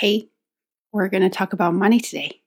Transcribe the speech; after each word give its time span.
Hey, 0.00 0.30
we're 0.92 1.10
going 1.10 1.24
to 1.24 1.28
talk 1.28 1.52
about 1.52 1.74
money 1.74 2.00
today. 2.00 2.40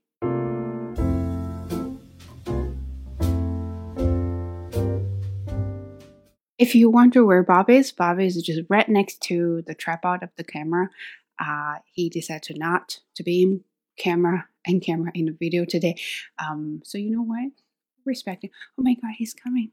If 6.57 6.73
you 6.73 6.89
wonder 6.89 7.23
where 7.23 7.43
Bob 7.43 7.69
is, 7.69 7.91
Bob 7.91 8.19
is 8.19 8.41
just 8.41 8.61
right 8.69 8.89
next 8.89 9.21
to 9.25 9.61
the 9.67 9.75
tripod 9.75 10.23
of 10.23 10.31
the 10.35 10.43
camera. 10.43 10.89
Uh, 11.39 11.75
he 11.91 12.09
decided 12.09 12.41
to 12.41 12.57
not 12.57 13.01
to 13.17 13.21
be 13.21 13.43
in 13.43 13.63
camera 13.99 14.47
and 14.65 14.81
camera 14.81 15.11
in 15.13 15.25
the 15.25 15.37
video 15.39 15.63
today. 15.63 15.95
Um, 16.39 16.81
so 16.83 16.97
you 16.97 17.11
know 17.11 17.21
what? 17.21 17.51
Respecting. 18.03 18.49
Oh 18.79 18.81
my 18.81 18.95
God, 18.95 19.11
he's 19.15 19.35
coming. 19.35 19.69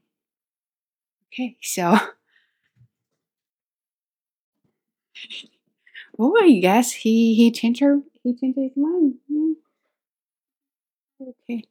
Okay, 1.33 1.57
so 1.63 1.95
oh, 6.21 6.35
I 6.41 6.59
guess 6.59 6.91
he 6.91 7.35
he 7.35 7.51
changed 7.51 7.81
her 7.81 8.01
he 8.23 8.35
changed 8.35 8.59
his 8.59 8.77
mind. 8.77 9.15
Yeah. 9.27 9.53
Okay. 11.21 11.63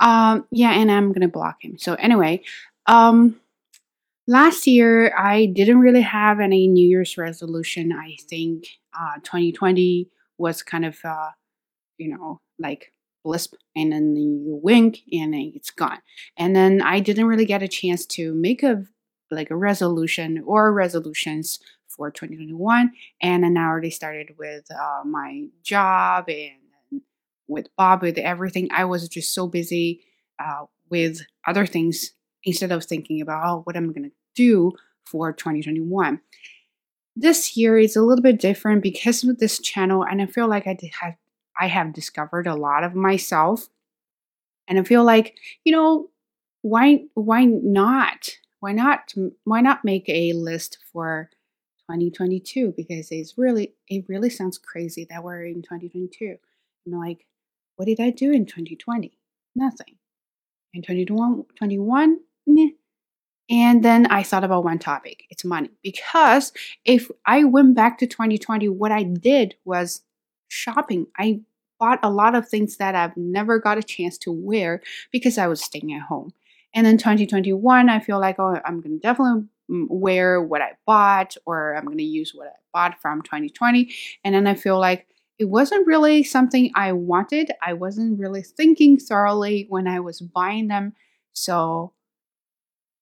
Um. 0.00 0.46
Yeah, 0.50 0.72
and 0.72 0.90
I'm 0.90 1.12
gonna 1.12 1.28
block 1.28 1.58
him. 1.64 1.78
So 1.78 1.94
anyway, 1.94 2.42
um, 2.86 3.40
last 4.26 4.66
year 4.66 5.14
I 5.16 5.46
didn't 5.46 5.80
really 5.80 6.02
have 6.02 6.40
any 6.40 6.68
New 6.68 6.86
Year's 6.88 7.18
resolution. 7.18 7.92
I 7.92 8.16
think 8.28 8.66
uh 8.98 9.16
2020 9.22 10.08
was 10.38 10.62
kind 10.62 10.84
of 10.84 10.98
uh 11.04 11.30
you 11.98 12.08
know 12.08 12.40
like 12.58 12.92
lisp 13.24 13.54
and 13.76 13.92
then 13.92 14.16
you 14.16 14.60
wink 14.62 15.00
and 15.12 15.34
then 15.34 15.52
it's 15.54 15.70
gone 15.70 15.98
and 16.36 16.56
then 16.56 16.82
i 16.82 16.98
didn't 16.98 17.26
really 17.26 17.44
get 17.46 17.62
a 17.62 17.68
chance 17.68 18.04
to 18.04 18.34
make 18.34 18.62
a 18.62 18.84
like 19.30 19.50
a 19.50 19.56
resolution 19.56 20.42
or 20.46 20.72
resolutions 20.72 21.60
for 21.96 22.10
2021 22.10 22.92
and 23.20 23.44
then 23.44 23.56
i 23.56 23.64
already 23.64 23.90
started 23.90 24.30
with 24.38 24.64
uh, 24.70 25.02
my 25.04 25.46
job 25.62 26.28
and 26.28 27.02
with 27.48 27.68
bob 27.76 28.02
with 28.02 28.18
everything 28.18 28.68
i 28.72 28.84
was 28.84 29.08
just 29.08 29.32
so 29.32 29.46
busy 29.46 30.02
uh, 30.38 30.64
with 30.90 31.20
other 31.46 31.66
things 31.66 32.12
instead 32.44 32.72
of 32.72 32.84
thinking 32.84 33.20
about 33.20 33.42
oh 33.46 33.60
what 33.64 33.76
am 33.76 33.90
i 33.90 33.92
going 33.92 34.08
to 34.08 34.16
do 34.34 34.72
for 35.04 35.32
2021 35.32 36.20
this 37.14 37.56
year 37.56 37.78
is 37.78 37.94
a 37.94 38.02
little 38.02 38.22
bit 38.22 38.40
different 38.40 38.82
because 38.82 39.22
of 39.22 39.38
this 39.38 39.58
channel 39.58 40.04
and 40.04 40.22
i 40.22 40.26
feel 40.26 40.48
like 40.48 40.66
i 40.66 40.76
have 41.00 41.14
I 41.60 41.68
have 41.68 41.92
discovered 41.92 42.46
a 42.46 42.54
lot 42.54 42.84
of 42.84 42.94
myself. 42.94 43.68
And 44.68 44.78
I 44.78 44.84
feel 44.84 45.04
like, 45.04 45.36
you 45.64 45.72
know, 45.72 46.10
why 46.62 47.04
why 47.14 47.44
not? 47.44 48.30
Why 48.60 48.72
not 48.72 49.12
why 49.44 49.60
not 49.60 49.84
make 49.84 50.08
a 50.08 50.32
list 50.32 50.78
for 50.92 51.30
2022 52.00 52.74
because 52.76 53.10
it's 53.10 53.36
really 53.36 53.74
it 53.88 54.04
really 54.08 54.30
sounds 54.30 54.58
crazy 54.58 55.06
that 55.10 55.22
we're 55.22 55.44
in 55.44 55.62
2022. 55.62 56.36
I'm 56.86 56.92
like, 56.92 57.26
what 57.76 57.86
did 57.86 58.00
I 58.00 58.10
do 58.10 58.32
in 58.32 58.46
2020? 58.46 59.12
Nothing. 59.54 59.96
In 60.74 60.82
2021, 60.82 62.18
nah. 62.46 62.68
And 63.50 63.84
then 63.84 64.06
I 64.06 64.22
thought 64.22 64.44
about 64.44 64.64
one 64.64 64.78
topic. 64.78 65.24
It's 65.28 65.44
money. 65.44 65.70
Because 65.82 66.52
if 66.84 67.10
I 67.26 67.44
went 67.44 67.74
back 67.74 67.98
to 67.98 68.06
2020, 68.06 68.68
what 68.70 68.92
I 68.92 69.02
did 69.02 69.56
was 69.64 70.00
shopping. 70.48 71.06
I 71.18 71.40
bought 71.78 71.98
a 72.02 72.10
lot 72.10 72.34
of 72.34 72.48
things 72.48 72.76
that 72.76 72.94
I've 72.94 73.16
never 73.16 73.58
got 73.58 73.78
a 73.78 73.82
chance 73.82 74.16
to 74.18 74.32
wear 74.32 74.80
because 75.10 75.36
I 75.36 75.48
was 75.48 75.62
staying 75.62 75.92
at 75.92 76.02
home. 76.02 76.32
And 76.74 76.86
then 76.86 76.96
2021, 76.96 77.88
I 77.90 78.00
feel 78.00 78.20
like, 78.20 78.38
oh, 78.38 78.58
I'm 78.64 78.82
to 78.82 78.98
definitely 78.98 79.48
wear 79.68 80.42
what 80.42 80.60
I 80.60 80.72
bought 80.86 81.36
or 81.46 81.74
I'm 81.74 81.84
going 81.84 81.98
to 81.98 82.04
use 82.04 82.32
what 82.34 82.48
I 82.48 82.50
bought 82.72 83.00
from 83.00 83.22
2020. 83.22 83.92
And 84.24 84.34
then 84.34 84.46
I 84.46 84.54
feel 84.54 84.78
like 84.78 85.06
it 85.38 85.46
wasn't 85.46 85.86
really 85.86 86.22
something 86.22 86.70
I 86.74 86.92
wanted. 86.92 87.50
I 87.62 87.72
wasn't 87.72 88.18
really 88.18 88.42
thinking 88.42 88.98
thoroughly 88.98 89.66
when 89.68 89.88
I 89.88 90.00
was 90.00 90.20
buying 90.20 90.68
them. 90.68 90.94
So 91.32 91.92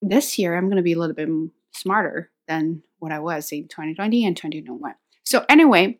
this 0.01 0.39
year, 0.39 0.57
I'm 0.57 0.65
going 0.65 0.77
to 0.77 0.81
be 0.81 0.93
a 0.93 0.99
little 0.99 1.15
bit 1.15 1.29
smarter 1.71 2.31
than 2.47 2.83
what 2.99 3.11
I 3.11 3.19
was 3.19 3.51
in 3.51 3.67
2020 3.67 4.25
and 4.25 4.35
2021. 4.35 4.95
So, 5.23 5.45
anyway, 5.47 5.99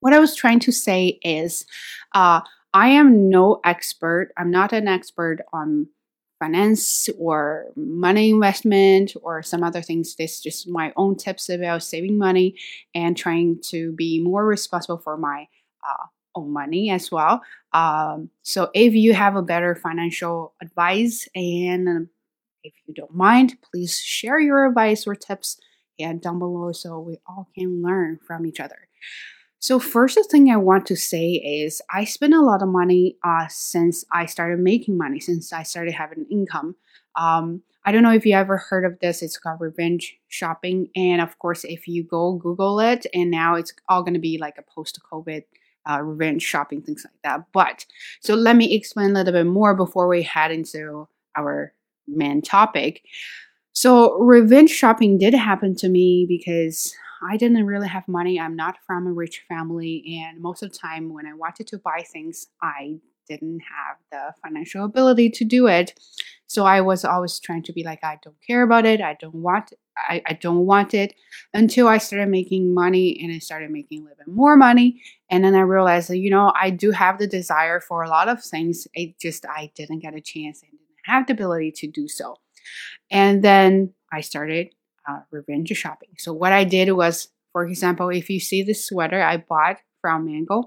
what 0.00 0.12
I 0.12 0.18
was 0.18 0.34
trying 0.34 0.60
to 0.60 0.72
say 0.72 1.18
is, 1.22 1.66
uh, 2.14 2.40
I 2.72 2.88
am 2.88 3.28
no 3.28 3.60
expert. 3.64 4.32
I'm 4.36 4.50
not 4.50 4.72
an 4.72 4.86
expert 4.86 5.38
on 5.52 5.88
finance 6.38 7.08
or 7.18 7.66
money 7.76 8.30
investment 8.30 9.14
or 9.22 9.42
some 9.42 9.62
other 9.62 9.82
things. 9.82 10.16
This 10.16 10.34
is 10.34 10.40
just 10.40 10.68
my 10.68 10.92
own 10.96 11.16
tips 11.16 11.48
about 11.48 11.82
saving 11.82 12.18
money 12.18 12.56
and 12.94 13.16
trying 13.16 13.60
to 13.68 13.92
be 13.92 14.20
more 14.20 14.46
responsible 14.46 14.98
for 14.98 15.16
my 15.16 15.48
uh, 15.88 16.06
own 16.34 16.52
money 16.52 16.90
as 16.90 17.10
well. 17.10 17.42
Um, 17.72 18.30
so 18.42 18.70
if 18.74 18.94
you 18.94 19.14
have 19.14 19.36
a 19.36 19.42
better 19.42 19.74
financial 19.74 20.54
advice 20.60 21.28
and 21.34 21.88
um, 21.88 22.08
if 22.62 22.74
you 22.86 22.94
don't 22.94 23.14
mind, 23.14 23.58
please 23.62 23.98
share 23.98 24.38
your 24.38 24.66
advice 24.66 25.06
or 25.06 25.14
tips 25.14 25.58
and 25.98 26.20
down 26.20 26.38
below 26.38 26.72
so 26.72 26.98
we 27.00 27.18
all 27.26 27.48
can 27.54 27.82
learn 27.82 28.18
from 28.26 28.46
each 28.46 28.60
other. 28.60 28.88
So, 29.66 29.80
first 29.80 30.16
thing 30.30 30.48
I 30.48 30.58
want 30.58 30.86
to 30.86 30.94
say 30.94 31.32
is 31.32 31.82
I 31.92 32.04
spend 32.04 32.34
a 32.34 32.40
lot 32.40 32.62
of 32.62 32.68
money 32.68 33.16
uh, 33.24 33.48
since 33.48 34.04
I 34.12 34.26
started 34.26 34.60
making 34.60 34.96
money, 34.96 35.18
since 35.18 35.52
I 35.52 35.64
started 35.64 35.92
having 35.92 36.24
income. 36.30 36.76
Um, 37.16 37.62
I 37.84 37.90
don't 37.90 38.04
know 38.04 38.12
if 38.12 38.24
you 38.24 38.34
ever 38.34 38.58
heard 38.58 38.84
of 38.84 39.00
this. 39.00 39.22
It's 39.22 39.36
called 39.36 39.60
revenge 39.60 40.18
shopping. 40.28 40.90
And 40.94 41.20
of 41.20 41.36
course, 41.40 41.64
if 41.64 41.88
you 41.88 42.04
go 42.04 42.34
Google 42.34 42.78
it, 42.78 43.06
and 43.12 43.28
now 43.28 43.56
it's 43.56 43.74
all 43.88 44.04
going 44.04 44.14
to 44.14 44.20
be 44.20 44.38
like 44.38 44.54
a 44.56 44.62
post 44.62 45.00
COVID 45.12 45.42
uh, 45.90 46.00
revenge 46.00 46.42
shopping, 46.42 46.80
things 46.80 47.04
like 47.04 47.20
that. 47.24 47.46
But 47.52 47.86
so 48.20 48.36
let 48.36 48.54
me 48.54 48.72
explain 48.72 49.10
a 49.10 49.14
little 49.14 49.32
bit 49.32 49.46
more 49.46 49.74
before 49.74 50.06
we 50.06 50.22
head 50.22 50.52
into 50.52 51.08
our 51.36 51.72
main 52.06 52.40
topic. 52.40 53.02
So, 53.72 54.16
revenge 54.20 54.70
shopping 54.70 55.18
did 55.18 55.34
happen 55.34 55.74
to 55.78 55.88
me 55.88 56.24
because 56.28 56.94
I 57.28 57.36
didn't 57.36 57.64
really 57.64 57.88
have 57.88 58.06
money. 58.08 58.38
I'm 58.38 58.56
not 58.56 58.78
from 58.86 59.06
a 59.06 59.12
rich 59.12 59.42
family. 59.48 60.20
And 60.22 60.40
most 60.40 60.62
of 60.62 60.72
the 60.72 60.78
time, 60.78 61.12
when 61.12 61.26
I 61.26 61.34
wanted 61.34 61.66
to 61.68 61.78
buy 61.78 62.04
things, 62.10 62.46
I 62.62 62.98
didn't 63.28 63.60
have 63.60 63.96
the 64.10 64.34
financial 64.42 64.84
ability 64.84 65.30
to 65.30 65.44
do 65.44 65.66
it. 65.66 65.98
So 66.46 66.64
I 66.64 66.80
was 66.80 67.04
always 67.04 67.40
trying 67.40 67.64
to 67.64 67.72
be 67.72 67.82
like, 67.82 68.04
I 68.04 68.18
don't 68.22 68.36
care 68.46 68.62
about 68.62 68.86
it. 68.86 69.00
I 69.00 69.16
don't 69.20 69.34
want 69.34 69.72
I, 69.96 70.22
I 70.26 70.34
don't 70.34 70.66
want 70.66 70.92
it 70.92 71.14
until 71.54 71.88
I 71.88 71.98
started 71.98 72.28
making 72.28 72.74
money 72.74 73.18
and 73.22 73.32
I 73.32 73.38
started 73.38 73.70
making 73.70 74.00
a 74.00 74.02
little 74.02 74.18
bit 74.18 74.28
more 74.28 74.54
money. 74.54 75.00
And 75.30 75.42
then 75.42 75.54
I 75.54 75.60
realized 75.60 76.10
that, 76.10 76.18
you 76.18 76.30
know, 76.30 76.52
I 76.54 76.68
do 76.68 76.90
have 76.90 77.18
the 77.18 77.26
desire 77.26 77.80
for 77.80 78.02
a 78.02 78.08
lot 78.08 78.28
of 78.28 78.44
things. 78.44 78.86
It 78.92 79.18
just 79.18 79.46
I 79.46 79.72
didn't 79.74 80.00
get 80.00 80.14
a 80.14 80.20
chance 80.20 80.62
and 80.62 80.70
didn't 80.72 81.06
have 81.06 81.26
the 81.26 81.32
ability 81.32 81.72
to 81.72 81.86
do 81.86 82.08
so. 82.08 82.36
And 83.10 83.42
then 83.42 83.94
I 84.12 84.20
started 84.20 84.68
uh, 85.08 85.20
revenge 85.30 85.70
shopping. 85.70 86.10
So 86.18 86.32
what 86.32 86.52
I 86.52 86.64
did 86.64 86.90
was, 86.92 87.28
for 87.52 87.66
example, 87.66 88.08
if 88.08 88.28
you 88.30 88.40
see 88.40 88.62
this 88.62 88.86
sweater 88.86 89.22
I 89.22 89.38
bought 89.38 89.78
from 90.00 90.26
Mango, 90.26 90.64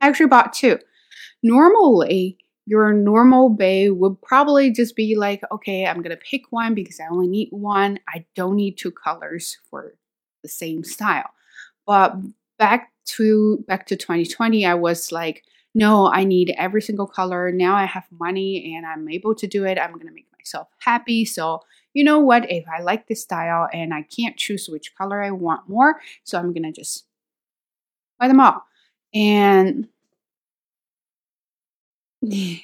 I 0.00 0.08
actually 0.08 0.26
bought 0.26 0.52
two. 0.52 0.78
Normally, 1.42 2.38
your 2.66 2.92
normal 2.92 3.48
bay 3.48 3.88
would 3.90 4.20
probably 4.20 4.70
just 4.70 4.94
be 4.94 5.16
like, 5.16 5.40
okay, 5.50 5.86
I'm 5.86 6.02
gonna 6.02 6.16
pick 6.16 6.42
one 6.50 6.74
because 6.74 7.00
I 7.00 7.06
only 7.10 7.26
need 7.26 7.48
one. 7.50 7.98
I 8.08 8.26
don't 8.34 8.56
need 8.56 8.76
two 8.76 8.92
colors 8.92 9.56
for 9.70 9.94
the 10.42 10.48
same 10.48 10.84
style. 10.84 11.30
But 11.86 12.16
back 12.58 12.92
to 13.16 13.64
back 13.66 13.86
to 13.86 13.96
2020, 13.96 14.66
I 14.66 14.74
was 14.74 15.10
like, 15.10 15.44
no, 15.74 16.12
I 16.12 16.24
need 16.24 16.54
every 16.58 16.82
single 16.82 17.06
color. 17.06 17.50
Now 17.50 17.74
I 17.74 17.86
have 17.86 18.04
money 18.12 18.74
and 18.76 18.84
I'm 18.84 19.08
able 19.08 19.34
to 19.36 19.46
do 19.46 19.64
it. 19.64 19.78
I'm 19.78 19.96
gonna 19.96 20.12
make 20.12 20.28
myself 20.38 20.68
happy. 20.80 21.24
So 21.24 21.60
you 21.94 22.04
know 22.04 22.18
what, 22.18 22.50
if 22.50 22.64
I 22.68 22.82
like 22.82 23.06
this 23.06 23.22
style 23.22 23.68
and 23.72 23.92
I 23.94 24.02
can't 24.02 24.36
choose 24.36 24.68
which 24.68 24.94
color 24.96 25.22
I 25.22 25.30
want 25.30 25.68
more, 25.68 26.00
so 26.24 26.38
I'm 26.38 26.52
gonna 26.52 26.72
just 26.72 27.04
buy 28.18 28.28
them 28.28 28.40
all. 28.40 28.64
And 29.14 29.88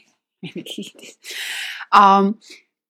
um, 1.93 2.39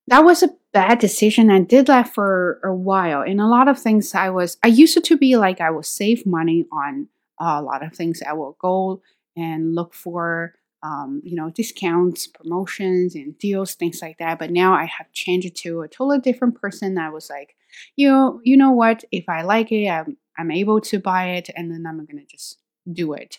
that 0.07 0.25
was 0.25 0.43
a 0.43 0.51
bad 0.73 0.99
decision. 0.99 1.51
I 1.51 1.61
did 1.61 1.87
that 1.87 2.13
for 2.13 2.61
a 2.65 2.75
while. 2.75 3.23
And 3.23 3.41
a 3.41 3.47
lot 3.47 3.69
of 3.69 3.79
things 3.79 4.15
I 4.15 4.31
was, 4.31 4.59
I 4.63 4.69
used 4.69 5.03
to 5.03 5.17
be 5.17 5.37
like, 5.37 5.61
I 5.61 5.71
will 5.71 5.83
save 5.83 6.27
money 6.27 6.67
on 6.73 7.09
a 7.39 7.63
lot 7.63 7.85
of 7.85 7.95
things. 7.95 8.23
I 8.27 8.33
will 8.33 8.57
go 8.61 9.01
and 9.37 9.75
look 9.75 9.95
for 9.95 10.55
um, 10.85 11.23
you 11.25 11.35
know, 11.35 11.51
discounts, 11.51 12.27
promotions, 12.27 13.15
and 13.15 13.37
deals, 13.39 13.75
things 13.75 14.03
like 14.03 14.19
that. 14.19 14.39
But 14.39 14.51
now 14.51 14.75
I 14.75 14.85
have 14.85 15.11
changed 15.13 15.47
it 15.47 15.55
to 15.57 15.81
a 15.81 15.89
totally 15.89 16.19
different 16.21 16.61
person. 16.61 16.99
I 16.99 17.09
was 17.09 17.31
like, 17.31 17.57
you 17.97 18.09
know, 18.09 18.41
you 18.45 18.57
know 18.57 18.71
what? 18.71 19.03
If 19.11 19.29
I 19.29 19.43
like 19.43 19.73
it, 19.73 19.89
I'm 19.89 20.19
I'm 20.39 20.51
able 20.51 20.81
to 20.83 20.99
buy 21.01 21.31
it, 21.31 21.49
and 21.57 21.71
then 21.73 21.87
I'm 21.87 22.05
gonna 22.05 22.27
just 22.31 22.59
do 22.93 23.15
it. 23.15 23.39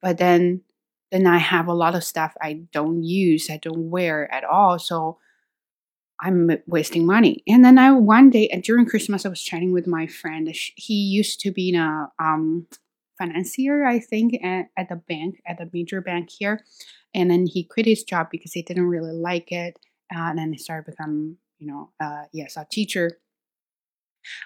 But 0.00 0.16
then 0.16 0.62
then 1.12 1.26
I 1.26 1.38
have 1.38 1.68
a 1.68 1.74
lot 1.74 1.94
of 1.94 2.02
stuff 2.02 2.34
I 2.42 2.62
don't 2.72 3.04
use, 3.04 3.50
I 3.50 3.58
don't 3.58 3.90
wear 3.90 4.32
at 4.32 4.44
all. 4.44 4.78
So 4.78 5.18
I'm 6.20 6.50
wasting 6.66 7.04
money. 7.04 7.42
And 7.46 7.64
then 7.64 7.78
I 7.78 7.92
one 7.92 8.30
day 8.30 8.48
during 8.64 8.86
Christmas, 8.86 9.26
I 9.26 9.28
was 9.28 9.42
chatting 9.42 9.72
with 9.72 9.86
my 9.86 10.06
friend. 10.06 10.48
He 10.76 10.94
used 10.94 11.40
to 11.40 11.52
be 11.52 11.68
in 11.70 11.76
a 11.76 12.10
um, 12.18 12.66
financier, 13.18 13.84
I 13.84 13.98
think, 13.98 14.34
at, 14.42 14.66
at 14.76 14.88
the 14.88 14.96
bank, 14.96 15.40
at 15.46 15.58
the 15.58 15.70
major 15.72 16.00
bank 16.00 16.30
here. 16.30 16.60
And 17.14 17.30
then 17.30 17.46
he 17.46 17.64
quit 17.64 17.86
his 17.86 18.04
job 18.04 18.28
because 18.30 18.52
he 18.52 18.62
didn't 18.62 18.86
really 18.86 19.12
like 19.12 19.52
it. 19.52 19.78
Uh, 20.14 20.30
and 20.30 20.38
then 20.38 20.52
he 20.52 20.58
started 20.58 20.90
become, 20.90 21.36
you 21.58 21.66
know, 21.66 21.90
uh, 22.00 22.24
yes, 22.32 22.56
a 22.56 22.66
teacher. 22.70 23.18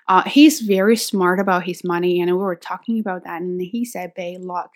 Uh, 0.09 0.23
he's 0.29 0.61
very 0.61 0.97
smart 0.97 1.41
about 1.41 1.65
his 1.65 1.83
money, 1.83 2.21
and 2.21 2.31
we 2.31 2.37
were 2.37 2.57
talking 2.57 3.01
about 3.01 3.25
that. 3.25 3.41
And 3.41 3.61
he 3.61 3.85
said, 3.85 4.13
"Bay, 4.15 4.37
look, 4.39 4.71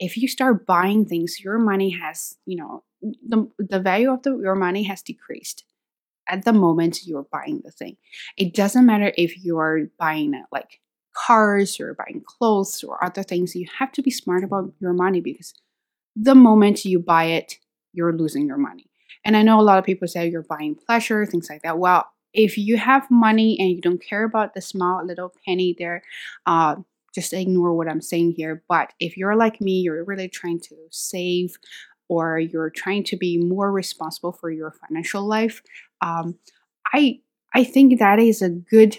if 0.00 0.16
you 0.16 0.26
start 0.26 0.66
buying 0.66 1.04
things, 1.04 1.40
your 1.40 1.58
money 1.58 1.90
has, 1.90 2.36
you 2.44 2.56
know, 2.56 2.82
the 3.00 3.48
the 3.58 3.80
value 3.80 4.12
of 4.12 4.22
the, 4.22 4.36
your 4.38 4.56
money 4.56 4.82
has 4.82 5.02
decreased 5.02 5.64
at 6.28 6.44
the 6.44 6.52
moment 6.52 7.06
you're 7.06 7.26
buying 7.32 7.62
the 7.64 7.70
thing. 7.70 7.96
It 8.36 8.54
doesn't 8.54 8.86
matter 8.86 9.12
if 9.16 9.42
you're 9.44 9.86
buying 9.98 10.34
it 10.34 10.44
like 10.52 10.80
cars 11.26 11.80
or 11.80 11.94
buying 11.94 12.22
clothes 12.24 12.84
or 12.84 13.02
other 13.04 13.22
things. 13.22 13.54
You 13.54 13.66
have 13.78 13.92
to 13.92 14.02
be 14.02 14.10
smart 14.10 14.44
about 14.44 14.72
your 14.80 14.92
money 14.92 15.20
because 15.20 15.54
the 16.14 16.34
moment 16.34 16.84
you 16.84 16.98
buy 16.98 17.24
it, 17.24 17.58
you're 17.92 18.16
losing 18.16 18.46
your 18.46 18.58
money. 18.58 18.86
And 19.24 19.36
I 19.36 19.42
know 19.42 19.60
a 19.60 19.62
lot 19.62 19.78
of 19.78 19.84
people 19.84 20.08
say 20.08 20.28
you're 20.28 20.42
buying 20.42 20.74
pleasure, 20.74 21.26
things 21.26 21.48
like 21.50 21.62
that. 21.62 21.78
Well, 21.78 22.06
if 22.32 22.56
you 22.56 22.76
have 22.76 23.10
money 23.10 23.56
and 23.58 23.70
you 23.70 23.80
don't 23.80 24.02
care 24.02 24.24
about 24.24 24.54
the 24.54 24.60
small 24.60 25.04
little 25.04 25.32
penny 25.44 25.74
there, 25.78 26.02
uh, 26.46 26.76
just 27.14 27.32
ignore 27.32 27.74
what 27.74 27.88
I'm 27.88 28.00
saying 28.00 28.34
here. 28.36 28.62
But 28.68 28.92
if 29.00 29.16
you're 29.16 29.36
like 29.36 29.60
me, 29.60 29.80
you're 29.80 30.04
really 30.04 30.28
trying 30.28 30.60
to 30.60 30.76
save 30.90 31.56
or 32.08 32.38
you're 32.38 32.70
trying 32.70 33.04
to 33.04 33.16
be 33.16 33.38
more 33.38 33.72
responsible 33.72 34.32
for 34.32 34.50
your 34.50 34.72
financial 34.72 35.26
life, 35.26 35.62
um, 36.00 36.38
I 36.92 37.20
I 37.54 37.64
think 37.64 37.98
that 37.98 38.18
is 38.18 38.42
a 38.42 38.50
good 38.50 38.98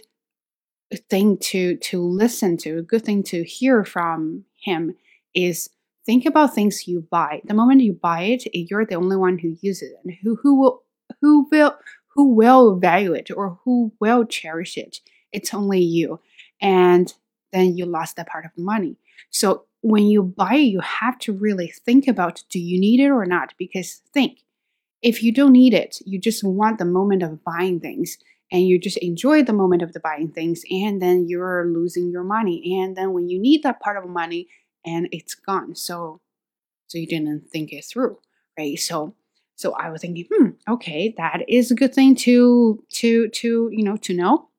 thing 0.98 1.38
to 1.38 1.78
to 1.78 2.02
listen 2.02 2.58
to. 2.58 2.78
A 2.78 2.82
good 2.84 3.06
thing 3.06 3.24
to 3.24 3.44
hear 3.44 3.84
from 3.84 4.46
him 4.56 4.96
is 5.34 5.70
think 6.06 6.26
about 6.26 6.54
things 6.56 6.88
you 6.88 7.06
buy. 7.10 7.42
The 7.46 7.54
moment 7.54 7.82
you 7.82 7.94
buy 7.94 8.24
it, 8.24 8.48
you're 8.54 8.86
the 8.86 8.96
only 8.96 9.16
one 9.16 9.38
who 9.38 9.58
uses 9.62 9.92
it, 9.92 9.98
and 10.04 10.16
who 10.24 10.36
who 10.42 10.60
will 10.60 10.84
who 11.22 11.48
will 11.52 11.78
who 12.16 12.34
will 12.34 12.76
value 12.76 13.14
it 13.14 13.30
or 13.36 13.60
who 13.64 13.92
will 14.00 14.26
cherish 14.26 14.78
it. 14.78 15.00
It's 15.32 15.54
only 15.54 15.82
you, 15.82 16.20
and 16.62 17.14
then 17.52 17.78
you 17.78 17.86
lost 17.86 18.16
that 18.16 18.28
part 18.28 18.46
of 18.46 18.52
the 18.56 18.64
money. 18.64 18.98
So 19.30 19.66
when 19.82 20.08
you 20.08 20.24
buy 20.24 20.56
you 20.56 20.82
have 20.82 21.18
to 21.20 21.34
really 21.34 21.68
think 21.68 22.08
about 22.08 22.44
do 22.50 22.60
you 22.60 22.80
need 22.80 23.00
it 23.00 23.10
or 23.10 23.26
not? 23.26 23.54
Because 23.58 24.02
think, 24.14 24.40
if 25.02 25.24
you 25.24 25.32
don't 25.32 25.54
need 25.54 25.74
it, 25.74 26.00
you 26.06 26.20
just 26.20 26.44
want 26.44 26.80
the 26.80 26.86
moment 26.86 27.24
of 27.24 27.44
buying 27.44 27.80
things 27.80 28.18
and 28.52 28.68
you 28.68 28.80
just 28.80 28.98
enjoy 28.98 29.44
the 29.44 29.54
moment 29.54 29.82
of 29.82 29.94
the 29.94 30.00
buying 30.00 30.32
things 30.32 30.64
and 30.72 31.02
then 31.02 31.28
you're 31.28 31.66
losing 31.68 32.10
your 32.10 32.24
money. 32.24 32.80
And 32.82 32.96
then 32.96 33.14
when 33.14 33.30
you 33.30 33.40
need 33.40 33.64
that 33.64 33.80
part 33.80 33.98
of 33.98 34.10
money 34.10 34.48
and 34.86 35.08
it's 35.12 35.36
gone. 35.36 35.76
So 35.76 36.22
so 36.88 36.98
you 36.98 37.08
didn't 37.08 37.50
think 37.50 37.72
it 37.72 37.86
through, 37.86 38.18
right? 38.58 38.78
So 38.80 39.16
so 39.56 39.74
I 39.74 39.90
was 39.90 40.02
thinking, 40.02 40.26
hmm, 40.34 40.50
okay, 40.70 41.14
that 41.18 41.44
is 41.48 41.70
a 41.72 41.76
good 41.76 41.94
thing 41.94 42.16
to 42.18 42.84
to 42.94 43.30
to 43.30 43.70
you 43.72 43.84
know 43.84 43.98
to 43.98 44.14
know. 44.14 44.50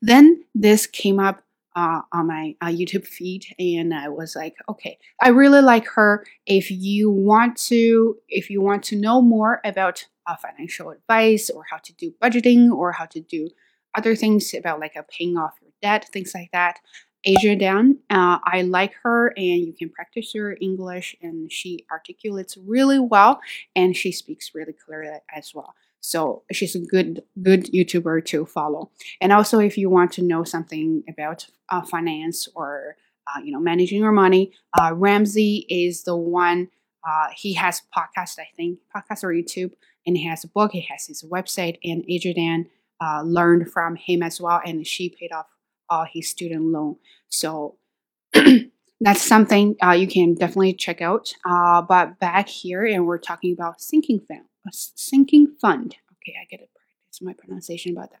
Then 0.00 0.44
this 0.54 0.86
came 0.86 1.18
up 1.18 1.41
uh, 1.74 2.02
on 2.12 2.26
my 2.26 2.54
uh, 2.60 2.66
YouTube 2.66 3.06
feed, 3.06 3.46
and 3.58 3.94
I 3.94 4.08
was 4.08 4.36
like, 4.36 4.54
okay, 4.68 4.98
I 5.22 5.28
really 5.28 5.62
like 5.62 5.86
her. 5.88 6.24
If 6.46 6.70
you 6.70 7.10
want 7.10 7.56
to, 7.68 8.16
if 8.28 8.50
you 8.50 8.60
want 8.60 8.82
to 8.84 8.96
know 8.96 9.22
more 9.22 9.60
about 9.64 10.06
uh, 10.26 10.36
financial 10.36 10.90
advice 10.90 11.50
or 11.50 11.64
how 11.70 11.78
to 11.78 11.92
do 11.94 12.12
budgeting 12.22 12.70
or 12.70 12.92
how 12.92 13.06
to 13.06 13.20
do 13.20 13.48
other 13.94 14.14
things 14.14 14.54
about 14.54 14.80
like 14.80 14.96
a 14.96 15.02
paying 15.02 15.36
off 15.36 15.54
your 15.60 15.72
debt, 15.82 16.08
things 16.12 16.32
like 16.34 16.50
that, 16.52 16.78
Aja 17.26 17.54
Dang, 17.56 17.98
uh, 18.10 18.38
I 18.44 18.62
like 18.62 18.94
her, 19.04 19.32
and 19.36 19.60
you 19.64 19.72
can 19.72 19.90
practice 19.90 20.34
your 20.34 20.56
English, 20.60 21.14
and 21.22 21.50
she 21.52 21.86
articulates 21.90 22.56
really 22.56 22.98
well, 22.98 23.40
and 23.76 23.96
she 23.96 24.10
speaks 24.10 24.50
really 24.54 24.72
clearly 24.72 25.18
as 25.34 25.52
well. 25.54 25.74
So 26.02 26.42
she's 26.50 26.74
a 26.74 26.80
good 26.80 27.22
good 27.40 27.66
YouTuber 27.66 28.24
to 28.26 28.44
follow. 28.44 28.90
And 29.20 29.32
also, 29.32 29.60
if 29.60 29.78
you 29.78 29.88
want 29.88 30.12
to 30.14 30.22
know 30.22 30.42
something 30.42 31.04
about 31.08 31.46
uh, 31.70 31.82
finance 31.82 32.48
or 32.56 32.96
uh, 33.28 33.40
you 33.42 33.52
know 33.52 33.60
managing 33.60 34.00
your 34.00 34.12
money, 34.12 34.52
uh, 34.78 34.92
Ramsey 34.94 35.64
is 35.70 36.02
the 36.02 36.16
one. 36.16 36.68
Uh, 37.08 37.28
he 37.34 37.54
has 37.54 37.82
podcast, 37.96 38.38
I 38.38 38.48
think, 38.56 38.80
podcast 38.94 39.24
or 39.24 39.28
YouTube, 39.28 39.72
and 40.04 40.16
he 40.16 40.26
has 40.26 40.44
a 40.44 40.48
book. 40.48 40.72
He 40.72 40.86
has 40.90 41.06
his 41.06 41.22
website, 41.22 41.78
and 41.84 42.04
Adrian 42.08 42.68
uh, 43.00 43.22
learned 43.22 43.70
from 43.70 43.94
him 43.94 44.24
as 44.24 44.40
well, 44.40 44.60
and 44.66 44.84
she 44.84 45.08
paid 45.08 45.32
off 45.32 45.46
all 45.88 46.04
his 46.12 46.28
student 46.28 46.64
loan. 46.64 46.96
So. 47.28 47.76
that's 49.02 49.20
something 49.20 49.74
uh, 49.82 49.90
you 49.90 50.06
can 50.06 50.32
definitely 50.34 50.72
check 50.72 51.02
out. 51.02 51.34
but 51.44 52.18
back 52.18 52.48
here, 52.48 52.84
and 52.84 53.04
we're 53.04 53.18
talking 53.18 53.52
about 53.52 53.80
sinking 53.80 54.20
fund 54.20 54.44
a 54.66 54.70
sinking 54.72 55.54
fund. 55.60 55.96
Okay, 56.14 56.34
I 56.40 56.46
get 56.50 56.60
it. 56.60 56.70
It's 57.08 57.20
my 57.20 57.32
pronunciation 57.32 57.92
about 57.92 58.10
that. 58.10 58.20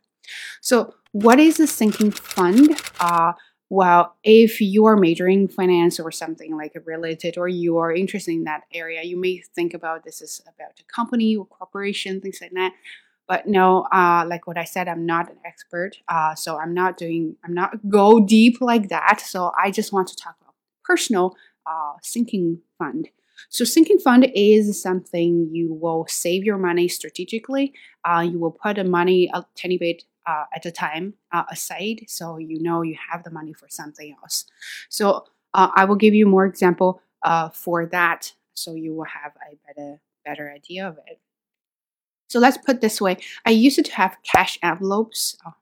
So, 0.60 0.94
what 1.12 1.38
is 1.38 1.60
a 1.60 1.66
sinking 1.66 2.10
fund? 2.12 2.80
Uh, 3.00 3.32
well, 3.68 4.16
if 4.22 4.60
you 4.60 4.84
are 4.84 4.96
majoring 4.96 5.48
finance 5.48 5.98
or 5.98 6.10
something 6.10 6.56
like 6.56 6.76
related, 6.84 7.38
or 7.38 7.48
you 7.48 7.78
are 7.78 7.90
interested 7.90 8.32
in 8.32 8.44
that 8.44 8.64
area, 8.72 9.02
you 9.02 9.18
may 9.18 9.42
think 9.54 9.72
about 9.72 10.04
this 10.04 10.20
is 10.20 10.42
about 10.42 10.78
a 10.78 10.84
company 10.94 11.36
or 11.36 11.46
corporation, 11.46 12.20
things 12.20 12.38
like 12.42 12.50
that. 12.52 12.72
But 13.26 13.46
no, 13.46 13.86
uh, 13.92 14.26
like 14.28 14.46
what 14.46 14.58
I 14.58 14.64
said, 14.64 14.88
I'm 14.88 15.06
not 15.06 15.30
an 15.30 15.38
expert, 15.46 15.92
uh, 16.08 16.34
so 16.34 16.58
I'm 16.58 16.74
not 16.74 16.98
doing, 16.98 17.36
I'm 17.44 17.54
not 17.54 17.88
go 17.88 18.20
deep 18.20 18.60
like 18.60 18.90
that. 18.90 19.22
So 19.22 19.52
I 19.58 19.70
just 19.70 19.90
want 19.90 20.08
to 20.08 20.16
talk 20.16 20.36
about 20.42 20.54
personal 20.84 21.34
uh, 21.66 21.94
sinking 22.02 22.60
fund. 22.78 23.08
So 23.48 23.64
sinking 23.64 23.98
fund 23.98 24.30
is 24.34 24.80
something 24.80 25.48
you 25.52 25.72
will 25.72 26.06
save 26.08 26.44
your 26.44 26.58
money 26.58 26.88
strategically. 26.88 27.72
Uh, 28.04 28.26
you 28.28 28.38
will 28.38 28.50
put 28.52 28.76
the 28.76 28.84
money 28.84 29.30
a 29.32 29.44
tiny 29.60 29.78
bit 29.78 30.04
uh, 30.26 30.44
at 30.54 30.66
a 30.66 30.70
time 30.70 31.14
uh, 31.32 31.44
aside, 31.50 32.04
so 32.06 32.38
you 32.38 32.60
know 32.62 32.82
you 32.82 32.96
have 33.10 33.24
the 33.24 33.30
money 33.30 33.52
for 33.52 33.66
something 33.68 34.14
else. 34.22 34.44
So 34.88 35.24
uh, 35.54 35.68
I 35.74 35.84
will 35.84 35.96
give 35.96 36.14
you 36.14 36.26
more 36.26 36.46
example 36.46 37.02
uh, 37.22 37.48
for 37.50 37.86
that, 37.86 38.32
so 38.54 38.74
you 38.74 38.94
will 38.94 39.04
have 39.04 39.32
a 39.50 39.56
better 39.66 40.00
better 40.24 40.50
idea 40.50 40.86
of 40.86 40.98
it. 41.06 41.20
So 42.28 42.38
let's 42.38 42.56
put 42.58 42.80
this 42.80 43.00
way: 43.00 43.18
I 43.44 43.50
used 43.50 43.84
to 43.84 43.92
have 43.92 44.16
cash 44.22 44.58
envelopes 44.62 45.36
oh, 45.46 45.54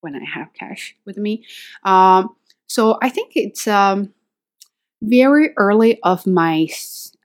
when 0.00 0.16
I 0.16 0.24
have 0.24 0.52
cash 0.54 0.96
with 1.04 1.16
me. 1.18 1.44
Um, 1.84 2.34
so 2.66 2.98
I 3.02 3.08
think 3.08 3.32
it's 3.36 3.66
um, 3.66 4.12
very 5.02 5.54
early 5.56 6.00
of 6.02 6.26
my 6.26 6.68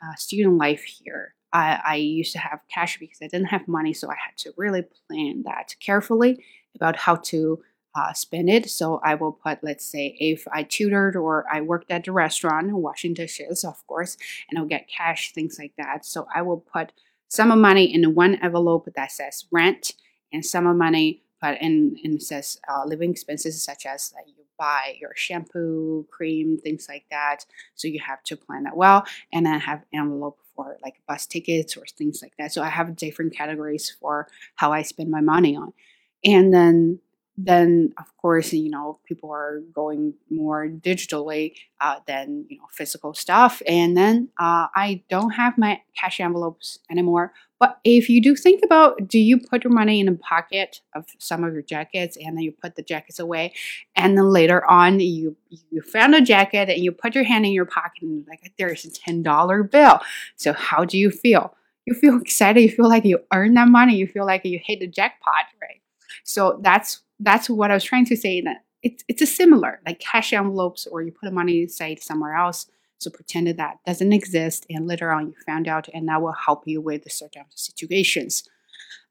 uh, 0.01 0.15
student 0.15 0.57
life 0.57 0.83
here, 0.83 1.33
I, 1.51 1.79
I 1.83 1.95
used 1.95 2.33
to 2.33 2.39
have 2.39 2.59
cash 2.73 2.97
because 2.99 3.19
I 3.21 3.27
didn't 3.27 3.47
have 3.47 3.67
money, 3.67 3.93
so 3.93 4.09
I 4.09 4.15
had 4.15 4.37
to 4.37 4.53
really 4.57 4.83
plan 5.07 5.43
that 5.45 5.75
carefully 5.79 6.43
about 6.75 6.95
how 6.95 7.15
to 7.15 7.63
uh, 7.95 8.13
spend 8.13 8.49
it. 8.49 8.69
So 8.69 8.99
I 9.03 9.15
will 9.15 9.31
put, 9.31 9.63
let's 9.63 9.85
say, 9.85 10.15
if 10.19 10.47
I 10.51 10.63
tutored 10.63 11.15
or 11.15 11.45
I 11.51 11.61
worked 11.61 11.91
at 11.91 12.05
the 12.05 12.11
restaurant, 12.11 12.71
washing 12.71 13.13
dishes, 13.13 13.63
of 13.63 13.85
course, 13.87 14.17
and 14.49 14.57
I'll 14.57 14.65
get 14.65 14.87
cash, 14.87 15.31
things 15.31 15.57
like 15.59 15.73
that. 15.77 16.05
So 16.05 16.27
I 16.33 16.41
will 16.41 16.57
put 16.57 16.91
some 17.27 17.51
of 17.51 17.59
money 17.59 17.91
in 17.91 18.15
one 18.15 18.35
envelope 18.35 18.87
that 18.95 19.11
says 19.11 19.45
rent, 19.51 19.93
and 20.31 20.45
some 20.45 20.65
of 20.65 20.75
money 20.75 21.22
but 21.43 21.57
and 21.61 22.23
says 22.23 22.57
uh, 22.69 22.85
living 22.85 23.11
expenses 23.11 23.61
such 23.61 23.85
as 23.85 24.13
uh, 24.17 24.21
you 24.25 24.45
buy 24.57 24.95
your 25.01 25.11
shampoo, 25.13 26.07
cream, 26.09 26.57
things 26.57 26.87
like 26.87 27.03
that. 27.11 27.45
So 27.75 27.89
you 27.89 27.99
have 27.99 28.23
to 28.23 28.37
plan 28.37 28.63
that 28.63 28.77
well, 28.77 29.05
and 29.33 29.45
then 29.45 29.59
have 29.59 29.83
envelope 29.93 30.39
for 30.55 30.77
like 30.81 31.01
bus 31.05 31.27
tickets 31.27 31.75
or 31.75 31.83
things 31.97 32.21
like 32.21 32.31
that. 32.39 32.53
So 32.53 32.63
I 32.63 32.69
have 32.69 32.95
different 32.95 33.35
categories 33.35 33.93
for 33.99 34.29
how 34.55 34.71
I 34.71 34.83
spend 34.83 35.11
my 35.11 35.19
money 35.19 35.57
on, 35.57 35.73
and 36.23 36.53
then 36.53 36.99
then 37.37 37.93
of 37.97 38.15
course 38.17 38.53
you 38.53 38.69
know 38.69 38.99
people 39.05 39.31
are 39.31 39.61
going 39.73 40.13
more 40.29 40.67
digitally 40.67 41.53
uh, 41.81 41.99
than 42.05 42.45
you 42.49 42.57
know 42.57 42.65
physical 42.71 43.13
stuff. 43.13 43.61
And 43.67 43.97
then 43.97 44.29
uh, 44.39 44.67
i 44.75 45.03
don't 45.09 45.31
have 45.31 45.57
my 45.57 45.81
cash 45.99 46.19
envelopes 46.19 46.79
anymore. 46.89 47.33
But 47.59 47.79
if 47.83 48.09
you 48.09 48.21
do 48.21 48.35
think 48.35 48.63
about 48.63 49.07
do 49.07 49.17
you 49.17 49.39
put 49.39 49.63
your 49.63 49.73
money 49.73 49.99
in 49.99 50.05
the 50.05 50.13
pocket 50.13 50.81
of 50.95 51.05
some 51.17 51.43
of 51.43 51.53
your 51.53 51.61
jackets 51.61 52.17
and 52.17 52.37
then 52.37 52.43
you 52.43 52.51
put 52.51 52.75
the 52.75 52.83
jackets 52.83 53.19
away 53.19 53.53
and 53.95 54.17
then 54.17 54.29
later 54.29 54.63
on 54.69 54.99
you 54.99 55.35
you 55.49 55.81
found 55.81 56.13
a 56.13 56.21
jacket 56.21 56.69
and 56.69 56.83
you 56.83 56.91
put 56.91 57.15
your 57.15 57.23
hand 57.23 57.45
in 57.45 57.51
your 57.51 57.65
pocket 57.65 58.03
and 58.03 58.27
like 58.27 58.51
there's 58.57 58.85
a 58.85 58.89
$10 58.89 59.71
bill. 59.71 59.99
So 60.35 60.53
how 60.53 60.85
do 60.85 60.97
you 60.97 61.09
feel? 61.09 61.55
You 61.85 61.93
feel 61.93 62.19
excited. 62.21 62.61
You 62.61 62.69
feel 62.69 62.87
like 62.87 63.05
you 63.05 63.19
earned 63.33 63.57
that 63.57 63.67
money. 63.67 63.95
You 63.95 64.07
feel 64.07 64.25
like 64.25 64.45
you 64.45 64.59
hit 64.63 64.79
the 64.79 64.87
jackpot 64.87 65.45
right? 65.61 65.81
So 66.23 66.59
that's 66.61 67.01
that's 67.23 67.49
what 67.49 67.71
I 67.71 67.75
was 67.75 67.83
trying 67.83 68.05
to 68.07 68.17
say. 68.17 68.41
That 68.41 68.57
it's 68.81 69.03
it's 69.07 69.21
a 69.21 69.25
similar 69.27 69.79
like 69.85 69.99
cash 69.99 70.33
envelopes, 70.33 70.87
or 70.87 71.01
you 71.01 71.11
put 71.11 71.25
the 71.27 71.31
money 71.31 71.67
say 71.67 71.95
somewhere 71.95 72.35
else. 72.35 72.67
So 72.99 73.09
pretend 73.09 73.47
that 73.47 73.57
that 73.57 73.77
doesn't 73.85 74.13
exist, 74.13 74.65
and 74.69 74.87
later 74.87 75.11
on 75.11 75.27
you 75.27 75.35
found 75.45 75.67
out, 75.67 75.89
and 75.93 76.07
that 76.07 76.21
will 76.21 76.33
help 76.45 76.63
you 76.67 76.81
with 76.81 77.11
certain 77.11 77.45
situations. 77.55 78.43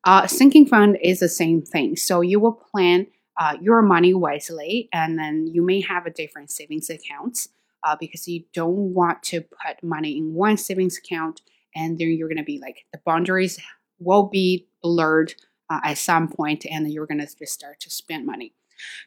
Uh, 0.05 0.27
sinking 0.27 0.67
fund 0.67 0.99
is 1.03 1.21
the 1.21 1.29
same 1.29 1.63
thing. 1.63 1.97
So 1.97 2.21
you 2.23 2.41
will 2.41 2.53
plan 2.55 3.07
uh, 3.39 3.57
your 3.61 3.83
money 3.83 4.15
wisely, 4.15 4.89
and 4.93 5.19
then 5.19 5.47
you 5.47 5.63
may 5.65 5.81
have 5.83 6.07
a 6.07 6.11
different 6.11 6.51
savings 6.51 6.91
accounts. 6.91 7.49
uh, 7.85 7.97
because 7.99 8.29
you 8.29 8.45
don't 8.53 8.95
want 8.95 9.23
to 9.25 9.41
put 9.41 9.83
money 9.83 10.17
in 10.17 10.35
one 10.35 10.57
savings 10.57 10.99
account 10.99 11.43
and 11.75 11.99
then 11.99 12.09
you're 12.13 12.29
going 12.29 12.39
to 12.39 12.45
be 12.45 12.59
like 12.61 12.85
the 12.93 13.01
boundaries 13.05 13.59
will 13.99 14.29
be 14.29 14.67
blurred 14.83 15.35
uh, 15.73 15.81
at 15.85 15.99
some 15.99 16.29
point 16.29 16.67
and 16.71 16.93
you're 16.93 17.07
going 17.07 17.21
to 17.21 17.37
just 17.39 17.55
start 17.55 17.81
to 17.81 17.91
spend 17.91 18.27
money. 18.27 18.53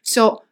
So 0.02 0.42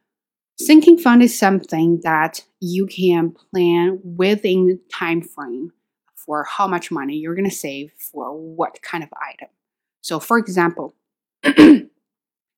sinking 0.56 0.98
fund 0.98 1.22
is 1.22 1.36
something 1.36 2.00
that 2.04 2.44
you 2.60 2.86
can 2.86 3.32
plan 3.32 4.00
within 4.04 4.66
the 4.66 4.80
time 4.92 5.22
frame 5.22 5.72
for 6.14 6.44
how 6.44 6.66
much 6.66 6.90
money 6.90 7.16
you're 7.16 7.34
going 7.34 7.50
to 7.50 7.54
save 7.54 7.92
for 7.98 8.32
what 8.32 8.80
kind 8.82 9.02
of 9.02 9.10
item. 9.20 9.48
So 10.00 10.20
for 10.20 10.38
example, 10.38 10.94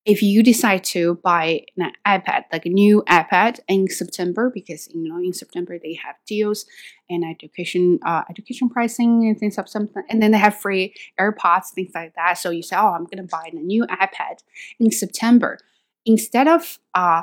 if 0.06 0.22
you 0.22 0.44
decide 0.44 0.84
to 0.84 1.16
buy 1.16 1.62
an 1.76 1.90
iPad, 2.06 2.44
like 2.52 2.64
a 2.64 2.68
new 2.68 3.02
iPad 3.08 3.58
in 3.66 3.88
September, 3.88 4.50
because 4.54 4.88
you 4.94 5.02
know 5.02 5.18
in 5.18 5.32
September 5.32 5.78
they 5.82 5.94
have 5.94 6.14
deals 6.26 6.64
and 7.10 7.24
education 7.24 7.98
uh, 8.06 8.22
education 8.30 8.70
pricing 8.70 9.26
and 9.26 9.38
things 9.38 9.58
of 9.58 9.68
something, 9.68 10.04
and 10.08 10.22
then 10.22 10.30
they 10.30 10.38
have 10.38 10.54
free 10.54 10.94
AirPods, 11.18 11.70
things 11.74 11.90
like 11.92 12.14
that. 12.14 12.34
So 12.38 12.50
you 12.50 12.62
say, 12.62 12.76
oh, 12.76 12.94
I'm 12.94 13.04
gonna 13.04 13.24
buy 13.24 13.50
a 13.52 13.56
new 13.56 13.84
iPad 13.86 14.44
in 14.78 14.92
September. 14.92 15.58
Instead 16.06 16.46
of 16.46 16.78
uh, 16.94 17.22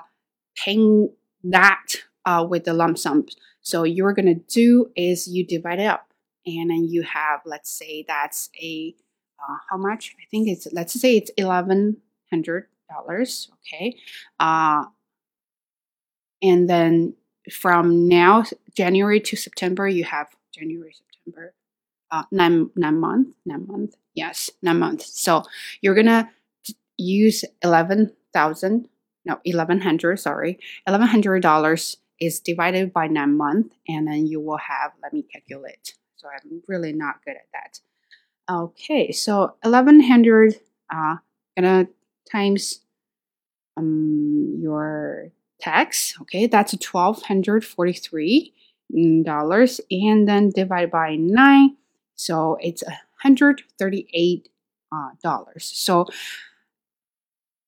paying 0.57 1.09
that 1.45 1.85
uh, 2.25 2.45
with 2.47 2.65
the 2.65 2.73
lump 2.73 2.97
sum, 2.97 3.25
so 3.61 3.83
you're 3.83 4.13
gonna 4.13 4.35
do 4.35 4.91
is 4.97 5.25
you 5.29 5.47
divide 5.47 5.79
it 5.79 5.85
up, 5.85 6.09
and 6.45 6.69
then 6.69 6.83
you 6.83 7.03
have, 7.03 7.39
let's 7.45 7.71
say 7.71 8.03
that's 8.05 8.49
a 8.61 8.93
uh, 9.39 9.55
how 9.69 9.77
much? 9.77 10.15
I 10.21 10.25
think 10.29 10.49
it's 10.49 10.67
let's 10.73 10.99
say 10.99 11.15
it's 11.15 11.31
eleven 11.37 11.97
hundred 12.29 12.67
dollars. 12.89 13.49
Okay, 13.61 13.97
uh, 14.39 14.85
and 16.41 16.69
then 16.69 17.15
from 17.51 18.07
now 18.07 18.43
January 18.75 19.19
to 19.19 19.35
September, 19.35 19.87
you 19.87 20.03
have 20.03 20.27
January 20.53 20.93
September 20.93 21.53
uh, 22.11 22.23
nine 22.31 22.69
nine 22.75 22.99
month 22.99 23.35
nine 23.45 23.65
month 23.67 23.95
yes 24.13 24.49
nine 24.61 24.79
months. 24.79 25.19
So 25.19 25.43
you're 25.81 25.95
gonna 25.95 26.29
use 26.97 27.43
eleven 27.63 28.11
thousand 28.33 28.87
no 29.25 29.39
eleven 29.45 29.81
hundred 29.81 30.17
sorry 30.17 30.59
eleven 30.87 31.07
hundred 31.07 31.41
dollars 31.41 31.97
is 32.19 32.39
divided 32.39 32.93
by 32.93 33.07
nine 33.07 33.35
month 33.35 33.73
and 33.87 34.07
then 34.07 34.27
you 34.27 34.39
will 34.39 34.57
have 34.57 34.91
let 35.01 35.11
me 35.13 35.23
calculate 35.23 35.95
so 36.15 36.27
i'm 36.27 36.61
really 36.67 36.93
not 36.93 37.15
good 37.25 37.35
at 37.35 37.47
that 37.53 37.79
okay 38.53 39.11
so 39.11 39.55
1100 39.63 40.59
uh 40.93 41.15
gonna 41.57 41.87
times 42.29 42.79
um, 43.77 44.57
your 44.59 45.31
tax. 45.59 46.15
Okay, 46.21 46.47
that's 46.47 46.77
twelve 46.77 47.23
hundred 47.23 47.65
forty-three 47.65 48.53
dollars, 49.23 49.81
and 49.89 50.27
then 50.27 50.49
divide 50.49 50.91
by 50.91 51.15
nine, 51.15 51.77
so 52.15 52.57
it's 52.61 52.83
hundred 53.21 53.63
thirty-eight 53.79 54.49
uh, 54.91 55.09
dollars. 55.23 55.71
So, 55.73 56.07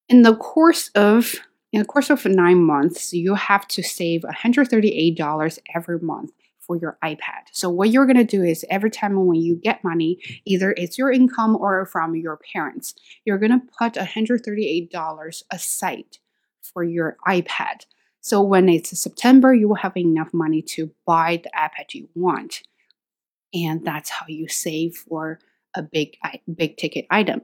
in 0.10 0.22
the 0.22 0.36
course 0.36 0.90
of 0.96 1.36
in 1.76 1.80
the 1.80 1.86
course 1.86 2.10
of 2.10 2.24
nine 2.26 2.64
months, 2.64 3.14
you 3.14 3.36
have 3.36 3.68
to 3.68 3.84
save 3.84 4.22
$138 4.22 5.60
every 5.76 6.00
month 6.00 6.32
for 6.66 6.76
your 6.78 6.98
iPad. 7.04 7.48
So 7.52 7.70
what 7.70 7.90
you're 7.90 8.06
going 8.06 8.18
to 8.18 8.24
do 8.24 8.44
is 8.44 8.66
every 8.70 8.90
time 8.90 9.26
when 9.26 9.42
you 9.42 9.56
get 9.56 9.84
money, 9.84 10.20
either 10.46 10.74
it's 10.78 10.98
your 10.98 11.12
income 11.12 11.56
or 11.56 11.86
from 11.86 12.16
your 12.16 12.40
parents, 12.54 12.96
you're 13.24 13.38
going 13.38 13.52
to 13.52 13.62
put 13.78 13.94
$138 13.94 15.44
aside 15.52 16.18
for 16.62 16.84
your 16.84 17.18
iPad. 17.28 17.86
So 18.22 18.42
when 18.42 18.70
it's 18.70 19.00
September, 19.00 19.54
you 19.54 19.68
will 19.68 19.76
have 19.76 19.96
enough 19.96 20.34
money 20.34 20.62
to 20.64 20.92
buy 21.06 21.42
the 21.44 21.52
iPad 21.56 21.94
you 21.94 22.10
want. 22.16 22.64
And 23.54 23.86
that's 23.86 24.10
how 24.10 24.26
you 24.28 24.48
save 24.48 24.96
for 24.96 25.40
a 25.76 25.84
big 25.84 26.18
big 26.54 26.78
ticket 26.78 27.06
item. 27.12 27.42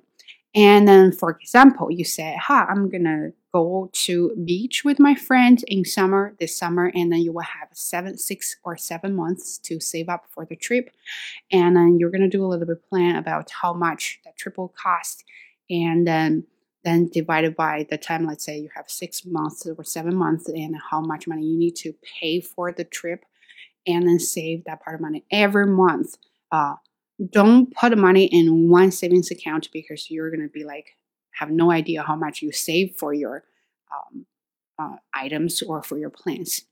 And 0.56 0.88
then, 0.88 1.12
for 1.12 1.30
example, 1.30 1.92
you 1.92 2.04
say, 2.04 2.36
"Ha, 2.36 2.66
I'm 2.70 2.90
gonna 2.90 3.32
go 3.54 3.90
to 3.94 4.36
beach 4.46 4.84
with 4.84 5.00
my 5.00 5.16
friend 5.16 5.64
in 5.68 5.86
summer 5.86 6.36
this 6.40 6.58
summer," 6.58 6.92
and 6.96 7.12
then 7.12 7.20
you 7.20 7.32
will 7.32 7.42
have 7.42 7.70
seven, 7.74 8.18
six, 8.18 8.58
or 8.64 8.78
seven 8.78 9.16
months 9.16 9.58
to 9.60 9.80
save 9.80 10.10
up 10.10 10.26
for 10.30 10.46
the 10.46 10.56
trip, 10.56 10.90
and 11.52 11.76
then 11.76 11.98
you're 12.00 12.12
gonna 12.12 12.30
do 12.30 12.44
a 12.46 12.48
little 12.48 12.66
bit 12.66 12.88
plan 12.90 13.16
about 13.16 13.52
how 13.52 13.74
much 13.74 14.20
that 14.26 14.38
trip 14.38 14.58
will 14.58 14.70
cost, 14.70 15.24
and 15.70 16.08
then 16.08 16.46
then 16.84 17.08
divided 17.10 17.56
by 17.56 17.86
the 17.90 17.98
time. 17.98 18.26
Let's 18.26 18.44
say 18.44 18.58
you 18.58 18.70
have 18.76 18.90
six 18.90 19.24
months 19.26 19.68
or 19.68 19.84
seven 19.84 20.16
months, 20.16 20.48
and 20.50 20.76
how 20.90 21.02
much 21.02 21.28
money 21.28 21.46
you 21.46 21.58
need 21.58 21.76
to 21.78 21.94
pay 22.20 22.42
for 22.42 22.72
the 22.72 22.84
trip, 22.84 23.26
and 23.86 24.08
then 24.08 24.20
save 24.20 24.64
that 24.66 24.82
part 24.82 24.96
of 24.96 25.02
money 25.02 25.24
every 25.32 25.68
month. 25.68 26.18
Uh, 26.52 26.76
don't 27.32 27.74
put 27.76 27.96
money 27.98 28.26
in 28.26 28.70
one 28.70 28.92
savings 28.92 29.30
account 29.30 29.70
because 29.72 30.10
you're 30.10 30.32
going 30.32 30.42
to 30.42 30.52
be 30.52 30.64
like 30.64 30.98
have 31.34 31.50
no 31.50 31.72
idea 31.72 32.04
how 32.04 32.16
much 32.16 32.42
you 32.42 32.52
save 32.52 32.96
for 32.96 33.14
your 33.14 33.44
um, 33.92 34.26
uh, 34.80 34.98
items 35.14 35.62
or 35.62 35.82
for 35.84 35.98
your 35.98 36.10
plans 36.10 36.66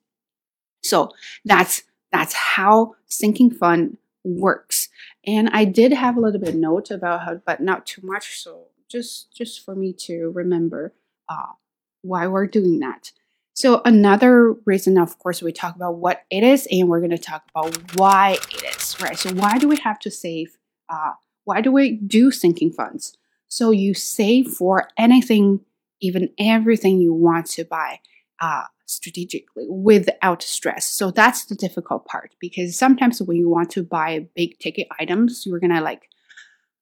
so 0.83 1.11
that's 1.45 1.83
that's 2.11 2.33
how 2.33 2.95
sinking 3.07 3.51
fund 3.51 3.97
works 4.23 4.89
and 5.25 5.49
i 5.49 5.63
did 5.63 5.93
have 5.93 6.17
a 6.17 6.19
little 6.19 6.41
bit 6.41 6.55
note 6.55 6.91
about 6.91 7.21
how 7.21 7.35
but 7.45 7.61
not 7.61 7.85
too 7.85 8.01
much 8.03 8.39
so 8.41 8.67
just 8.89 9.33
just 9.33 9.63
for 9.63 9.75
me 9.75 9.93
to 9.93 10.29
remember 10.33 10.93
uh, 11.29 11.53
why 12.01 12.25
we're 12.27 12.47
doing 12.47 12.79
that 12.79 13.11
so 13.59 13.81
another 13.83 14.53
reason, 14.65 14.97
of 14.97 15.19
course, 15.19 15.41
we 15.41 15.51
talk 15.51 15.75
about 15.75 15.97
what 15.97 16.23
it 16.29 16.45
is, 16.45 16.65
and 16.71 16.87
we're 16.87 17.01
going 17.01 17.09
to 17.09 17.17
talk 17.17 17.43
about 17.53 17.75
why 17.97 18.37
it 18.53 18.63
is, 18.73 18.95
right? 19.01 19.19
So 19.19 19.31
why 19.31 19.57
do 19.57 19.67
we 19.67 19.75
have 19.83 19.99
to 19.99 20.09
save? 20.09 20.57
Uh, 20.87 21.11
why 21.43 21.59
do 21.59 21.69
we 21.69 21.91
do 21.91 22.31
sinking 22.31 22.71
funds? 22.71 23.17
So 23.49 23.71
you 23.71 23.93
save 23.93 24.47
for 24.47 24.87
anything, 24.97 25.61
even 26.01 26.29
everything 26.39 26.99
you 26.99 27.13
want 27.13 27.47
to 27.47 27.65
buy 27.65 27.99
uh, 28.39 28.63
strategically 28.85 29.65
without 29.69 30.41
stress. 30.41 30.87
So 30.87 31.11
that's 31.11 31.45
the 31.45 31.55
difficult 31.55 32.05
part 32.05 32.33
because 32.39 32.77
sometimes 32.77 33.21
when 33.21 33.37
you 33.37 33.49
want 33.49 33.69
to 33.71 33.83
buy 33.83 34.27
big 34.35 34.57
ticket 34.59 34.87
items, 34.99 35.45
you're 35.45 35.59
gonna 35.59 35.81
like 35.81 36.09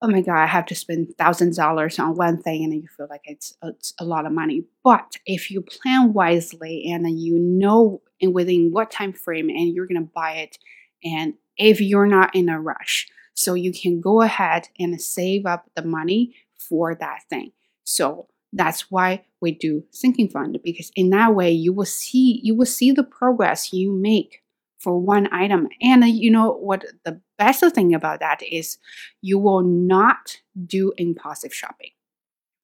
oh 0.01 0.07
my 0.07 0.21
god, 0.21 0.37
I 0.37 0.45
have 0.45 0.65
to 0.67 0.75
spend 0.75 1.15
thousands 1.17 1.57
of 1.57 1.63
dollars 1.63 1.97
on 1.97 2.15
one 2.15 2.41
thing, 2.41 2.63
and 2.63 2.73
you 2.73 2.87
feel 2.95 3.07
like 3.09 3.23
it's, 3.25 3.55
it's 3.63 3.93
a 3.99 4.05
lot 4.05 4.25
of 4.25 4.31
money. 4.31 4.63
But 4.83 5.17
if 5.25 5.49
you 5.49 5.61
plan 5.61 6.13
wisely 6.13 6.85
and 6.91 7.19
you 7.19 7.39
know 7.39 8.01
within 8.21 8.71
what 8.71 8.91
time 8.91 9.13
frame, 9.13 9.49
and 9.49 9.73
you're 9.73 9.87
gonna 9.87 10.07
buy 10.13 10.33
it, 10.33 10.57
and 11.03 11.33
if 11.57 11.81
you're 11.81 12.07
not 12.07 12.35
in 12.35 12.49
a 12.49 12.61
rush, 12.61 13.07
so 13.33 13.53
you 13.53 13.71
can 13.71 14.01
go 14.01 14.21
ahead 14.21 14.69
and 14.79 14.99
save 15.01 15.45
up 15.45 15.69
the 15.75 15.83
money 15.83 16.35
for 16.57 16.95
that 16.95 17.19
thing. 17.29 17.51
So 17.83 18.27
that's 18.53 18.89
why 18.89 19.25
we 19.41 19.51
do 19.51 19.83
sinking 19.91 20.29
fund 20.29 20.57
because 20.63 20.91
in 20.95 21.09
that 21.09 21.35
way 21.35 21.51
you 21.51 21.73
will 21.73 21.85
see 21.85 22.39
you 22.43 22.55
will 22.55 22.65
see 22.65 22.91
the 22.91 23.03
progress 23.03 23.73
you 23.73 23.91
make 23.91 24.41
for 24.79 24.99
one 24.99 25.27
item. 25.33 25.67
And 25.81 26.03
uh, 26.03 26.07
you 26.07 26.31
know 26.31 26.51
what 26.51 26.85
the 27.03 27.19
best 27.37 27.63
thing 27.73 27.93
about 27.93 28.19
that 28.19 28.41
is 28.43 28.77
you 29.21 29.39
will 29.39 29.63
not 29.63 30.37
do 30.65 30.93
impulsive 30.97 31.53
shopping. 31.53 31.91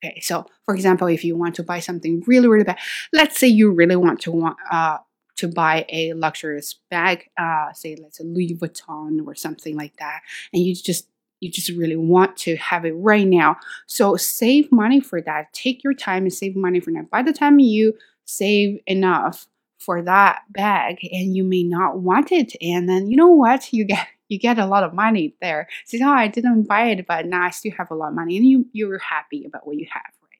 Okay, 0.03 0.19
so 0.19 0.45
for 0.65 0.75
example, 0.75 1.07
if 1.07 1.23
you 1.23 1.37
want 1.37 1.55
to 1.55 1.63
buy 1.63 1.79
something 1.79 2.23
really, 2.27 2.47
really 2.47 2.65
bad, 2.65 2.79
let's 3.13 3.39
say 3.39 3.47
you 3.47 3.71
really 3.71 3.95
want 3.95 4.19
to 4.21 4.31
want 4.31 4.57
uh, 4.69 4.97
to 5.37 5.47
buy 5.47 5.85
a 5.89 6.13
luxurious 6.13 6.79
bag, 6.91 7.29
uh, 7.37 7.71
say 7.73 7.95
let's 8.01 8.17
say 8.17 8.23
Louis 8.25 8.57
Vuitton 8.57 9.25
or 9.25 9.33
something 9.33 9.77
like 9.77 9.95
that, 9.97 10.21
and 10.51 10.61
you 10.61 10.75
just 10.75 11.07
you 11.43 11.51
just 11.51 11.69
really 11.71 11.97
want 11.97 12.37
to 12.37 12.55
have 12.55 12.85
it 12.85 12.93
right 12.93 13.27
now. 13.27 13.57
So 13.85 14.15
save 14.15 14.71
money 14.71 14.99
for 15.01 15.21
that. 15.21 15.51
Take 15.53 15.83
your 15.83 15.93
time 15.93 16.23
and 16.23 16.33
save 16.33 16.55
money 16.55 16.79
for 16.79 16.91
that. 16.93 17.09
By 17.09 17.21
the 17.21 17.33
time 17.33 17.59
you 17.59 17.93
save 18.25 18.79
enough 18.87 19.47
for 19.83 20.01
that 20.01 20.41
bag 20.49 20.97
and 21.11 21.35
you 21.35 21.43
may 21.43 21.63
not 21.63 21.99
want 21.99 22.31
it 22.31 22.53
and 22.61 22.87
then 22.87 23.07
you 23.07 23.17
know 23.17 23.27
what 23.27 23.73
you 23.73 23.83
get 23.83 24.07
you 24.29 24.39
get 24.39 24.57
a 24.57 24.65
lot 24.65 24.83
of 24.83 24.93
money 24.93 25.35
there 25.41 25.67
says 25.85 25.99
oh 26.01 26.09
i 26.09 26.25
didn't 26.25 26.63
buy 26.63 26.85
it 26.85 27.05
but 27.05 27.25
now 27.25 27.43
i 27.43 27.49
still 27.49 27.71
have 27.77 27.91
a 27.91 27.95
lot 27.95 28.07
of 28.07 28.13
money 28.13 28.37
and 28.37 28.45
you 28.45 28.65
you're 28.71 28.97
happy 28.97 29.43
about 29.45 29.67
what 29.67 29.75
you 29.75 29.85
have 29.91 30.01
right 30.21 30.39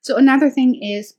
so 0.00 0.16
another 0.16 0.48
thing 0.48 0.80
is 0.80 1.14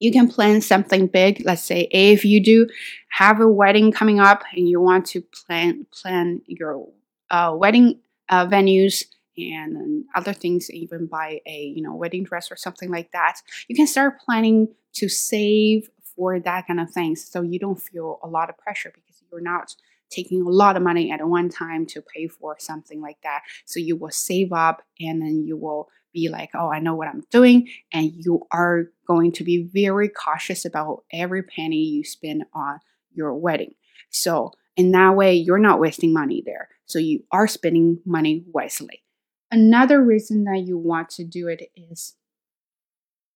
you 0.00 0.12
can 0.12 0.28
plan 0.28 0.60
something 0.60 1.06
big 1.06 1.42
let's 1.46 1.62
say 1.62 1.88
if 1.90 2.24
you 2.24 2.42
do 2.42 2.66
have 3.08 3.40
a 3.40 3.48
wedding 3.48 3.90
coming 3.90 4.20
up 4.20 4.42
and 4.54 4.68
you 4.68 4.80
want 4.80 5.06
to 5.06 5.22
plan 5.22 5.86
plan 5.90 6.42
your 6.46 6.86
uh, 7.30 7.54
wedding 7.56 7.98
uh, 8.30 8.46
venues 8.46 9.04
and 9.36 10.04
other 10.14 10.32
things 10.32 10.70
even 10.70 11.06
buy 11.06 11.40
a 11.46 11.72
you 11.74 11.82
know 11.82 11.94
wedding 11.94 12.24
dress 12.24 12.50
or 12.50 12.56
something 12.56 12.90
like 12.90 13.10
that 13.12 13.40
you 13.68 13.76
can 13.76 13.86
start 13.86 14.20
planning 14.20 14.68
to 14.92 15.08
save 15.08 15.88
for 16.20 16.38
that 16.38 16.66
kind 16.66 16.80
of 16.80 16.90
things. 16.90 17.24
So 17.24 17.40
you 17.40 17.58
don't 17.58 17.80
feel 17.80 18.18
a 18.22 18.28
lot 18.28 18.50
of 18.50 18.58
pressure 18.58 18.92
because 18.94 19.22
you're 19.32 19.40
not 19.40 19.74
taking 20.10 20.42
a 20.42 20.48
lot 20.50 20.76
of 20.76 20.82
money 20.82 21.10
at 21.10 21.26
one 21.26 21.48
time 21.48 21.86
to 21.86 22.02
pay 22.02 22.26
for 22.26 22.56
something 22.58 23.00
like 23.00 23.18
that. 23.22 23.42
So 23.64 23.80
you 23.80 23.96
will 23.96 24.10
save 24.10 24.52
up 24.52 24.82
and 25.00 25.22
then 25.22 25.44
you 25.46 25.56
will 25.56 25.88
be 26.12 26.28
like, 26.28 26.50
oh, 26.54 26.70
I 26.70 26.80
know 26.80 26.94
what 26.94 27.08
I'm 27.08 27.22
doing. 27.30 27.68
And 27.92 28.12
you 28.12 28.46
are 28.52 28.90
going 29.06 29.32
to 29.32 29.44
be 29.44 29.70
very 29.72 30.08
cautious 30.08 30.64
about 30.64 31.04
every 31.12 31.42
penny 31.42 31.84
you 31.84 32.04
spend 32.04 32.44
on 32.52 32.80
your 33.14 33.34
wedding. 33.34 33.74
So 34.10 34.52
in 34.76 34.90
that 34.92 35.16
way, 35.16 35.34
you're 35.34 35.58
not 35.58 35.80
wasting 35.80 36.12
money 36.12 36.42
there. 36.44 36.68
So 36.90 36.98
you 36.98 37.24
are 37.32 37.46
spending 37.46 38.00
money 38.04 38.44
wisely. 38.52 39.02
Another 39.50 40.02
reason 40.02 40.44
that 40.44 40.64
you 40.66 40.78
want 40.78 41.10
to 41.10 41.24
do 41.24 41.48
it 41.48 41.70
is 41.76 42.16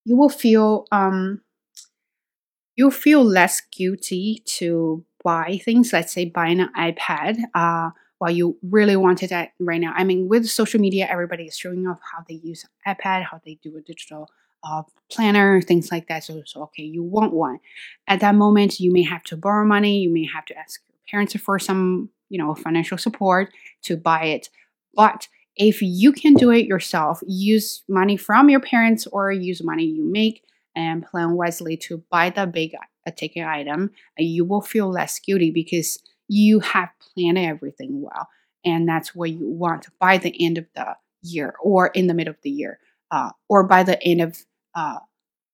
you 0.05 0.15
will 0.15 0.29
feel 0.29 0.85
um 0.91 1.41
you'll 2.75 2.91
feel 2.91 3.23
less 3.23 3.61
guilty 3.71 4.43
to 4.45 5.03
buy 5.23 5.59
things. 5.63 5.91
Let's 5.91 6.13
say 6.13 6.25
buying 6.25 6.59
an 6.59 6.69
iPad. 6.77 7.37
Uh, 7.53 7.91
while 8.17 8.31
you 8.31 8.57
really 8.63 8.95
wanted 8.95 9.29
that 9.29 9.51
right 9.59 9.81
now. 9.81 9.93
I 9.95 10.03
mean, 10.03 10.27
with 10.27 10.47
social 10.49 10.79
media, 10.79 11.07
everybody 11.09 11.45
is 11.45 11.57
showing 11.57 11.85
off 11.87 11.99
how 12.13 12.23
they 12.27 12.35
use 12.35 12.65
iPad, 12.87 13.23
how 13.23 13.41
they 13.45 13.59
do 13.61 13.75
a 13.77 13.81
digital 13.81 14.29
uh, 14.63 14.83
planner, 15.11 15.61
things 15.61 15.91
like 15.91 16.07
that. 16.07 16.23
So, 16.23 16.41
so, 16.45 16.63
okay, 16.63 16.83
you 16.83 17.03
want 17.03 17.33
one. 17.33 17.59
At 18.07 18.21
that 18.21 18.35
moment, 18.35 18.79
you 18.79 18.91
may 18.91 19.03
have 19.03 19.23
to 19.25 19.37
borrow 19.37 19.65
money. 19.65 19.99
You 19.99 20.09
may 20.09 20.25
have 20.33 20.45
to 20.45 20.57
ask 20.57 20.81
your 20.89 20.97
parents 21.11 21.35
for 21.35 21.59
some, 21.59 22.09
you 22.29 22.37
know, 22.37 22.55
financial 22.55 22.97
support 22.97 23.49
to 23.83 23.97
buy 23.97 24.25
it. 24.25 24.49
But 24.93 25.27
if 25.55 25.81
you 25.81 26.11
can 26.11 26.33
do 26.33 26.51
it 26.51 26.65
yourself, 26.65 27.21
use 27.25 27.83
money 27.87 28.17
from 28.17 28.49
your 28.49 28.59
parents 28.59 29.07
or 29.07 29.31
use 29.31 29.63
money 29.63 29.85
you 29.85 30.03
make 30.09 30.43
and 30.75 31.05
plan 31.05 31.31
wisely 31.31 31.77
to 31.77 32.03
buy 32.11 32.29
the 32.29 32.45
big 32.45 32.73
uh, 33.07 33.11
ticket 33.15 33.45
item, 33.45 33.91
you 34.17 34.43
will 34.43 34.61
feel 34.61 34.89
less 34.89 35.19
guilty 35.19 35.51
because 35.51 35.99
you 36.27 36.59
have 36.59 36.89
planned 36.99 37.37
everything 37.37 38.01
well. 38.01 38.27
And 38.65 38.87
that's 38.87 39.15
what 39.15 39.29
you 39.29 39.47
want 39.49 39.87
by 39.99 40.17
the 40.17 40.35
end 40.43 40.57
of 40.57 40.65
the 40.75 40.95
year 41.21 41.55
or 41.61 41.87
in 41.87 42.07
the 42.07 42.13
middle 42.13 42.31
of 42.31 42.41
the 42.41 42.49
year 42.49 42.79
uh, 43.11 43.29
or 43.47 43.63
by 43.63 43.83
the 43.83 44.01
end 44.03 44.21
of 44.21 44.37
uh, 44.73 44.99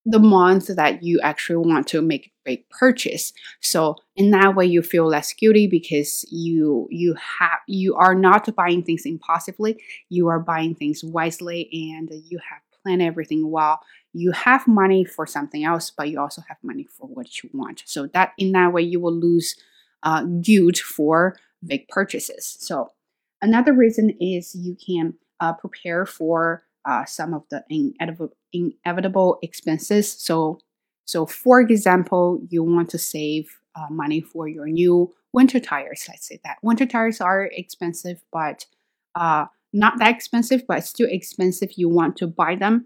the 0.05 0.19
month 0.19 0.67
that 0.75 1.03
you 1.03 1.19
actually 1.21 1.67
want 1.67 1.87
to 1.87 2.01
make 2.01 2.30
big 2.43 2.67
purchase. 2.69 3.33
So 3.59 3.95
in 4.15 4.31
that 4.31 4.55
way, 4.55 4.65
you 4.65 4.81
feel 4.81 5.07
less 5.07 5.33
guilty 5.33 5.67
because 5.67 6.25
you 6.31 6.87
you 6.91 7.15
have 7.39 7.59
you 7.67 7.95
are 7.95 8.15
not 8.15 8.53
buying 8.55 8.83
things 8.83 9.05
impulsively. 9.05 9.81
You 10.09 10.27
are 10.27 10.39
buying 10.39 10.75
things 10.75 11.03
wisely, 11.03 11.69
and 11.91 12.09
you 12.29 12.39
have 12.49 12.61
planned 12.83 13.01
everything 13.01 13.49
well. 13.49 13.79
You 14.13 14.31
have 14.31 14.67
money 14.67 15.05
for 15.05 15.25
something 15.25 15.63
else, 15.63 15.91
but 15.91 16.09
you 16.09 16.19
also 16.19 16.41
have 16.47 16.57
money 16.63 16.85
for 16.85 17.07
what 17.07 17.43
you 17.43 17.49
want. 17.53 17.83
So 17.85 18.07
that 18.07 18.33
in 18.37 18.51
that 18.53 18.73
way, 18.73 18.81
you 18.81 18.99
will 18.99 19.13
lose 19.13 19.55
uh, 20.03 20.23
guilt 20.41 20.77
for 20.77 21.35
big 21.65 21.87
purchases. 21.89 22.57
So 22.59 22.91
another 23.41 23.73
reason 23.73 24.15
is 24.19 24.55
you 24.55 24.75
can 24.75 25.13
uh, 25.39 25.53
prepare 25.53 26.05
for 26.05 26.63
uh, 26.85 27.05
some 27.05 27.33
of 27.33 27.43
the 27.49 27.63
inevitable, 27.69 28.35
inevitable 28.53 29.39
expenses. 29.41 30.11
So, 30.11 30.59
so 31.11 31.25
for 31.25 31.59
example, 31.59 32.39
you 32.47 32.63
want 32.63 32.89
to 32.91 32.97
save 32.97 33.59
uh, 33.75 33.87
money 33.89 34.21
for 34.21 34.47
your 34.47 34.67
new 34.67 35.13
winter 35.33 35.59
tires. 35.59 36.05
Let's 36.07 36.25
say 36.25 36.39
that 36.45 36.59
winter 36.63 36.85
tires 36.85 37.19
are 37.19 37.49
expensive, 37.51 38.23
but 38.31 38.65
uh, 39.15 39.47
not 39.73 39.99
that 39.99 40.15
expensive, 40.15 40.63
but 40.65 40.85
still 40.85 41.09
expensive. 41.11 41.73
You 41.75 41.89
want 41.89 42.15
to 42.17 42.27
buy 42.27 42.55
them 42.55 42.85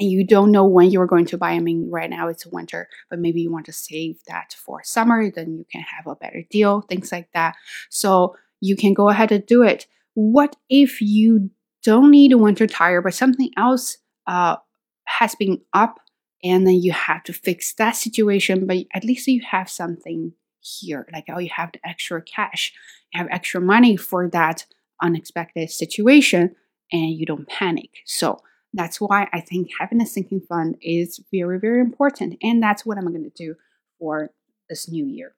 and 0.00 0.10
you 0.10 0.24
don't 0.24 0.50
know 0.50 0.64
when 0.64 0.90
you're 0.90 1.06
going 1.06 1.26
to 1.26 1.36
buy. 1.36 1.50
I 1.50 1.58
mean, 1.58 1.90
right 1.90 2.08
now 2.08 2.28
it's 2.28 2.46
winter, 2.46 2.88
but 3.10 3.18
maybe 3.18 3.42
you 3.42 3.52
want 3.52 3.66
to 3.66 3.74
save 3.74 4.20
that 4.26 4.54
for 4.54 4.82
summer, 4.82 5.30
then 5.30 5.54
you 5.58 5.66
can 5.70 5.82
have 5.82 6.06
a 6.06 6.16
better 6.16 6.44
deal, 6.48 6.80
things 6.80 7.12
like 7.12 7.28
that. 7.34 7.56
So 7.90 8.36
you 8.62 8.74
can 8.74 8.94
go 8.94 9.10
ahead 9.10 9.32
and 9.32 9.44
do 9.44 9.62
it. 9.62 9.86
What 10.14 10.56
if 10.70 11.02
you 11.02 11.50
don't 11.82 12.10
need 12.10 12.32
a 12.32 12.38
winter 12.38 12.66
tire, 12.66 13.02
but 13.02 13.12
something 13.12 13.50
else 13.58 13.98
uh, 14.26 14.56
has 15.04 15.34
been 15.34 15.60
up 15.74 16.00
and 16.42 16.66
then 16.66 16.74
you 16.74 16.92
have 16.92 17.22
to 17.24 17.32
fix 17.32 17.74
that 17.74 17.96
situation, 17.96 18.66
but 18.66 18.78
at 18.94 19.04
least 19.04 19.26
you 19.26 19.42
have 19.42 19.68
something 19.68 20.32
here. 20.60 21.06
Like, 21.12 21.24
oh, 21.28 21.38
you 21.38 21.50
have 21.54 21.72
the 21.72 21.86
extra 21.86 22.22
cash, 22.22 22.72
you 23.12 23.18
have 23.18 23.28
extra 23.30 23.60
money 23.60 23.96
for 23.96 24.28
that 24.30 24.66
unexpected 25.02 25.70
situation, 25.70 26.54
and 26.92 27.10
you 27.10 27.26
don't 27.26 27.48
panic. 27.48 27.90
So 28.04 28.40
that's 28.72 29.00
why 29.00 29.28
I 29.32 29.40
think 29.40 29.70
having 29.80 30.00
a 30.00 30.06
sinking 30.06 30.42
fund 30.48 30.76
is 30.82 31.20
very, 31.32 31.58
very 31.58 31.80
important. 31.80 32.36
And 32.42 32.62
that's 32.62 32.84
what 32.84 32.98
I'm 32.98 33.08
going 33.08 33.24
to 33.24 33.30
do 33.30 33.54
for 33.98 34.30
this 34.68 34.88
new 34.88 35.06
year. 35.06 35.34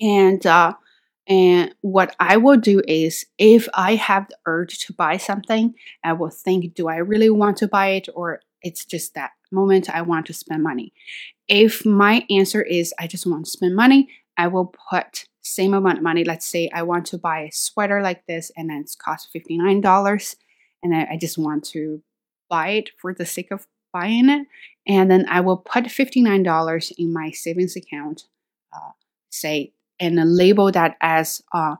And 0.00 0.44
uh, 0.46 0.74
and 1.28 1.74
what 1.80 2.14
I 2.20 2.36
will 2.36 2.56
do 2.56 2.82
is 2.86 3.26
if 3.38 3.68
I 3.74 3.96
have 3.96 4.28
the 4.28 4.36
urge 4.46 4.78
to 4.86 4.92
buy 4.92 5.16
something, 5.16 5.74
I 6.04 6.12
will 6.12 6.30
think, 6.30 6.74
do 6.74 6.88
I 6.88 6.96
really 6.96 7.30
want 7.30 7.56
to 7.58 7.68
buy 7.68 7.88
it 7.88 8.08
or 8.14 8.40
it's 8.62 8.84
just 8.84 9.14
that 9.14 9.32
moment 9.52 9.88
I 9.90 10.02
want 10.02 10.26
to 10.26 10.32
spend 10.32 10.62
money. 10.62 10.92
If 11.48 11.86
my 11.86 12.24
answer 12.30 12.62
is 12.62 12.94
I 12.98 13.06
just 13.06 13.26
want 13.26 13.44
to 13.44 13.50
spend 13.50 13.76
money, 13.76 14.08
I 14.36 14.48
will 14.48 14.74
put 14.90 15.26
same 15.42 15.74
amount 15.74 15.98
of 15.98 16.04
money. 16.04 16.24
Let's 16.24 16.46
say 16.46 16.68
I 16.74 16.82
want 16.82 17.06
to 17.06 17.18
buy 17.18 17.40
a 17.40 17.52
sweater 17.52 18.02
like 18.02 18.26
this 18.26 18.50
and 18.56 18.68
then 18.68 18.80
it's 18.80 18.96
cost 18.96 19.28
$59 19.34 20.36
and 20.82 20.94
I, 20.94 21.16
just 21.16 21.38
want 21.38 21.64
to 21.66 22.02
buy 22.50 22.70
it 22.70 22.90
for 23.00 23.14
the 23.14 23.26
sake 23.26 23.50
of 23.50 23.66
buying 23.92 24.28
it. 24.28 24.46
And 24.86 25.10
then 25.10 25.26
I 25.28 25.40
will 25.40 25.56
put 25.56 25.84
$59 25.84 26.92
in 26.98 27.12
my 27.12 27.30
savings 27.30 27.76
account, 27.76 28.24
uh, 28.74 28.90
say 29.30 29.72
and 29.98 30.16
label 30.36 30.70
that 30.72 30.96
as 31.00 31.42
uh, 31.52 31.76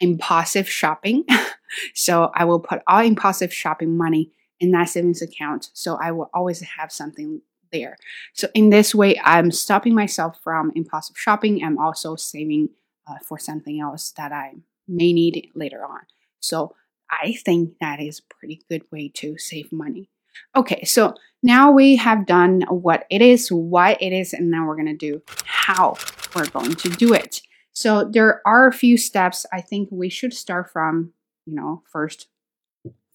impulsive 0.00 0.68
shopping. 0.68 1.24
so 1.94 2.30
I 2.34 2.44
will 2.44 2.60
put 2.60 2.82
all 2.86 3.00
impulsive 3.00 3.52
shopping 3.52 3.96
money 3.96 4.30
in 4.60 4.70
that 4.72 4.88
savings 4.88 5.22
account. 5.22 5.70
So 5.72 5.96
I 6.00 6.12
will 6.12 6.30
always 6.32 6.60
have 6.60 6.92
something 6.92 7.42
there. 7.72 7.96
So 8.32 8.48
in 8.54 8.70
this 8.70 8.94
way, 8.94 9.20
I'm 9.24 9.50
stopping 9.50 9.94
myself 9.94 10.38
from 10.42 10.72
impulsive 10.74 11.18
shopping. 11.18 11.62
I'm 11.64 11.78
also 11.78 12.16
saving 12.16 12.70
uh, 13.06 13.18
for 13.24 13.38
something 13.38 13.80
else 13.80 14.12
that 14.12 14.32
I 14.32 14.54
may 14.88 15.12
need 15.12 15.50
later 15.54 15.84
on. 15.84 16.00
So 16.40 16.74
I 17.10 17.32
think 17.44 17.74
that 17.80 18.00
is 18.00 18.20
a 18.20 18.34
pretty 18.34 18.62
good 18.68 18.82
way 18.90 19.10
to 19.14 19.38
save 19.38 19.72
money. 19.72 20.10
Okay, 20.54 20.84
so 20.84 21.14
now 21.42 21.70
we 21.70 21.96
have 21.96 22.26
done 22.26 22.62
what 22.68 23.06
it 23.10 23.22
is, 23.22 23.48
why 23.48 23.96
it 24.00 24.12
is, 24.12 24.32
and 24.32 24.50
now 24.50 24.66
we're 24.66 24.76
going 24.76 24.86
to 24.86 24.94
do 24.94 25.22
how 25.44 25.96
we're 26.34 26.46
going 26.46 26.74
to 26.74 26.88
do 26.90 27.14
it. 27.14 27.40
So 27.72 28.04
there 28.04 28.42
are 28.46 28.66
a 28.66 28.72
few 28.72 28.96
steps 28.96 29.46
I 29.52 29.60
think 29.60 29.88
we 29.90 30.08
should 30.08 30.34
start 30.34 30.70
from, 30.70 31.12
you 31.46 31.54
know, 31.54 31.82
first 31.90 32.28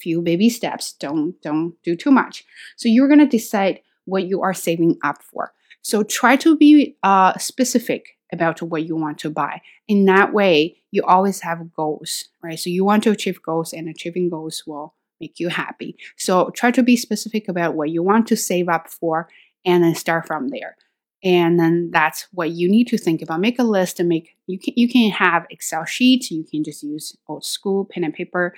few 0.01 0.21
baby 0.21 0.49
steps. 0.49 0.93
Don't 0.93 1.41
don't 1.41 1.75
do 1.83 1.95
too 1.95 2.11
much. 2.11 2.43
So 2.75 2.89
you're 2.89 3.07
going 3.07 3.19
to 3.19 3.37
decide 3.37 3.81
what 4.05 4.25
you 4.25 4.41
are 4.41 4.53
saving 4.53 4.97
up 5.03 5.21
for. 5.23 5.53
So 5.81 6.03
try 6.03 6.35
to 6.37 6.55
be 6.57 6.97
uh, 7.03 7.37
specific 7.37 8.17
about 8.31 8.61
what 8.61 8.85
you 8.85 8.95
want 8.95 9.17
to 9.19 9.29
buy. 9.29 9.61
In 9.87 10.05
that 10.05 10.33
way, 10.33 10.77
you 10.91 11.03
always 11.03 11.41
have 11.41 11.73
goals, 11.73 12.25
right? 12.41 12.59
So 12.59 12.69
you 12.69 12.85
want 12.85 13.03
to 13.03 13.11
achieve 13.11 13.41
goals, 13.41 13.73
and 13.73 13.89
achieving 13.89 14.29
goals 14.29 14.63
will 14.65 14.93
make 15.19 15.39
you 15.39 15.49
happy. 15.49 15.97
So 16.17 16.49
try 16.49 16.71
to 16.71 16.83
be 16.83 16.95
specific 16.95 17.47
about 17.47 17.75
what 17.75 17.89
you 17.89 18.03
want 18.03 18.27
to 18.27 18.35
save 18.35 18.69
up 18.69 18.89
for 18.89 19.27
and 19.65 19.83
then 19.83 19.95
start 19.95 20.27
from 20.27 20.49
there. 20.49 20.75
And 21.23 21.59
then 21.59 21.91
that's 21.91 22.27
what 22.31 22.49
you 22.51 22.69
need 22.69 22.87
to 22.87 22.97
think 22.97 23.21
about. 23.21 23.39
Make 23.39 23.59
a 23.59 23.63
list 23.63 23.99
and 23.99 24.09
make 24.09 24.35
you 24.47 24.57
can 24.57 24.73
you 24.75 24.89
can 24.89 25.11
have 25.11 25.45
Excel 25.49 25.85
sheets, 25.85 26.31
you 26.31 26.43
can 26.43 26.63
just 26.63 26.81
use 26.81 27.15
old 27.27 27.45
school 27.45 27.85
pen 27.85 28.03
and 28.03 28.13
paper, 28.13 28.55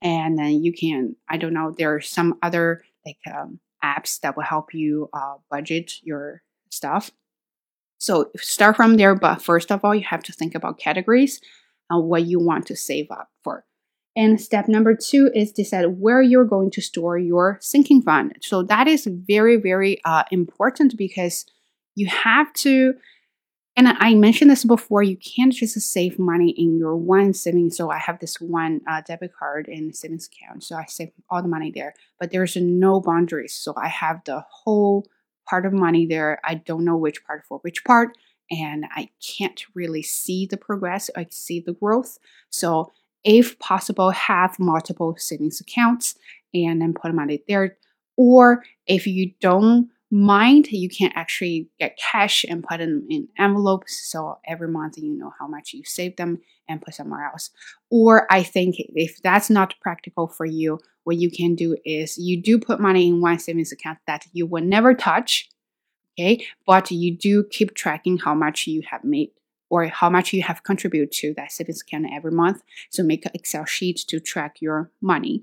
and 0.00 0.38
then 0.38 0.62
you 0.62 0.72
can, 0.72 1.16
I 1.28 1.36
don't 1.36 1.54
know, 1.54 1.74
there 1.76 1.94
are 1.94 2.00
some 2.00 2.38
other 2.42 2.84
like 3.04 3.18
um, 3.34 3.58
apps 3.84 4.20
that 4.20 4.36
will 4.36 4.44
help 4.44 4.72
you 4.72 5.10
uh, 5.12 5.34
budget 5.50 5.94
your 6.02 6.42
stuff. 6.70 7.10
So 7.98 8.30
start 8.36 8.76
from 8.76 8.96
there, 8.96 9.14
but 9.14 9.42
first 9.42 9.72
of 9.72 9.84
all, 9.84 9.94
you 9.94 10.04
have 10.04 10.22
to 10.24 10.32
think 10.32 10.54
about 10.54 10.78
categories 10.78 11.40
and 11.90 12.04
what 12.04 12.24
you 12.24 12.38
want 12.38 12.66
to 12.66 12.76
save 12.76 13.10
up 13.10 13.30
for. 13.42 13.64
And 14.16 14.40
step 14.40 14.68
number 14.68 14.94
two 14.94 15.30
is 15.34 15.52
decide 15.52 15.86
where 15.86 16.22
you're 16.22 16.44
going 16.44 16.70
to 16.72 16.80
store 16.80 17.18
your 17.18 17.58
sinking 17.60 18.02
fund. 18.02 18.36
So 18.42 18.62
that 18.62 18.86
is 18.86 19.08
very, 19.10 19.56
very 19.56 20.00
uh, 20.04 20.24
important 20.30 20.96
because 20.96 21.46
you 21.94 22.06
have 22.06 22.52
to, 22.54 22.94
and 23.76 23.88
I 23.88 24.14
mentioned 24.14 24.50
this 24.50 24.64
before, 24.64 25.02
you 25.02 25.16
can't 25.16 25.52
just 25.52 25.78
save 25.80 26.18
money 26.18 26.50
in 26.50 26.78
your 26.78 26.96
one 26.96 27.32
savings. 27.32 27.76
So 27.76 27.90
I 27.90 27.98
have 27.98 28.20
this 28.20 28.40
one 28.40 28.80
uh, 28.88 29.02
debit 29.06 29.32
card 29.36 29.68
in 29.68 29.92
savings 29.92 30.28
account. 30.28 30.62
So 30.62 30.76
I 30.76 30.84
save 30.86 31.10
all 31.28 31.42
the 31.42 31.48
money 31.48 31.72
there, 31.74 31.94
but 32.20 32.30
there's 32.30 32.56
no 32.56 33.00
boundaries. 33.00 33.54
So 33.54 33.74
I 33.76 33.88
have 33.88 34.22
the 34.24 34.44
whole 34.48 35.06
part 35.48 35.66
of 35.66 35.72
money 35.72 36.06
there. 36.06 36.40
I 36.44 36.54
don't 36.54 36.84
know 36.84 36.96
which 36.96 37.24
part 37.24 37.44
for 37.46 37.58
which 37.58 37.84
part. 37.84 38.16
And 38.50 38.84
I 38.94 39.08
can't 39.20 39.64
really 39.74 40.02
see 40.02 40.46
the 40.46 40.56
progress. 40.56 41.10
I 41.16 41.26
see 41.30 41.60
the 41.60 41.72
growth. 41.72 42.18
So 42.50 42.92
if 43.24 43.58
possible, 43.58 44.10
have 44.10 44.58
multiple 44.58 45.16
savings 45.18 45.60
accounts 45.60 46.14
and 46.52 46.80
then 46.80 46.94
put 46.94 47.14
money 47.14 47.42
there. 47.48 47.78
Or 48.16 48.62
if 48.86 49.06
you 49.06 49.32
don't 49.40 49.90
mind, 50.14 50.68
you 50.70 50.88
can 50.88 51.10
actually 51.14 51.68
get 51.78 51.98
cash 51.98 52.44
and 52.48 52.62
put 52.62 52.78
them 52.78 53.06
in 53.10 53.28
envelopes. 53.36 54.08
So 54.08 54.38
every 54.46 54.68
month 54.68 54.96
you 54.96 55.10
know 55.10 55.32
how 55.38 55.48
much 55.48 55.72
you 55.72 55.82
save 55.84 56.16
them 56.16 56.38
and 56.68 56.80
put 56.80 56.94
somewhere 56.94 57.24
else. 57.26 57.50
Or 57.90 58.32
I 58.32 58.44
think 58.44 58.76
if 58.78 59.20
that's 59.22 59.50
not 59.50 59.74
practical 59.80 60.28
for 60.28 60.46
you, 60.46 60.78
what 61.02 61.16
you 61.16 61.30
can 61.30 61.54
do 61.54 61.76
is 61.84 62.16
you 62.16 62.40
do 62.40 62.58
put 62.58 62.80
money 62.80 63.08
in 63.08 63.20
one 63.20 63.38
savings 63.38 63.72
account 63.72 63.98
that 64.06 64.24
you 64.32 64.46
will 64.46 64.62
never 64.62 64.94
touch. 64.94 65.48
Okay, 66.16 66.46
but 66.64 66.92
you 66.92 67.16
do 67.16 67.42
keep 67.42 67.74
tracking 67.74 68.18
how 68.18 68.34
much 68.34 68.68
you 68.68 68.82
have 68.88 69.02
made 69.02 69.30
or 69.68 69.86
how 69.86 70.08
much 70.08 70.32
you 70.32 70.42
have 70.42 70.62
contributed 70.62 71.10
to 71.10 71.34
that 71.34 71.50
savings 71.50 71.82
account 71.82 72.06
every 72.14 72.30
month. 72.30 72.62
So 72.88 73.02
make 73.02 73.26
an 73.26 73.32
Excel 73.34 73.64
sheet 73.64 74.04
to 74.06 74.20
track 74.20 74.58
your 74.60 74.92
money. 75.00 75.42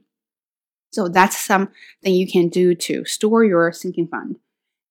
So 0.92 1.10
that's 1.10 1.38
something 1.38 1.74
you 2.06 2.26
can 2.26 2.48
do 2.48 2.74
to 2.76 3.04
store 3.04 3.44
your 3.44 3.74
sinking 3.74 4.08
fund. 4.08 4.38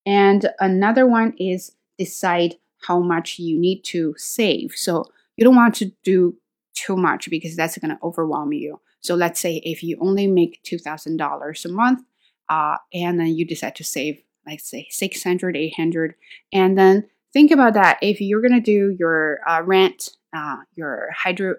And 0.06 0.50
another 0.58 1.06
one 1.06 1.34
is 1.38 1.72
decide 1.98 2.56
how 2.86 3.00
much 3.00 3.38
you 3.38 3.58
need 3.58 3.82
to 3.82 4.14
save. 4.16 4.72
So 4.74 5.04
you 5.36 5.44
don't 5.44 5.56
want 5.56 5.74
to 5.76 5.92
do 6.02 6.36
too 6.74 6.96
much 6.96 7.28
because 7.28 7.56
that's 7.56 7.78
going 7.78 7.94
to 7.94 8.02
overwhelm 8.02 8.52
you. 8.52 8.80
So 9.00 9.14
let's 9.14 9.40
say 9.40 9.56
if 9.64 9.82
you 9.82 9.98
only 10.00 10.26
make 10.26 10.62
$2,000 10.64 11.64
a 11.64 11.68
month 11.68 12.00
uh, 12.48 12.76
and 12.92 13.18
then 13.18 13.28
you 13.28 13.46
decide 13.46 13.76
to 13.76 13.84
save, 13.84 14.22
like 14.46 14.60
say 14.60 14.86
600, 14.90 15.56
800, 15.56 16.14
and 16.52 16.76
then 16.76 17.08
think 17.32 17.50
about 17.50 17.74
that. 17.74 17.98
If 18.02 18.20
you're 18.20 18.40
going 18.40 18.52
to 18.52 18.60
do 18.60 18.96
your 18.98 19.40
uh, 19.48 19.62
rent, 19.62 20.10
uh, 20.34 20.56
your 20.74 21.08
hydro, 21.16 21.56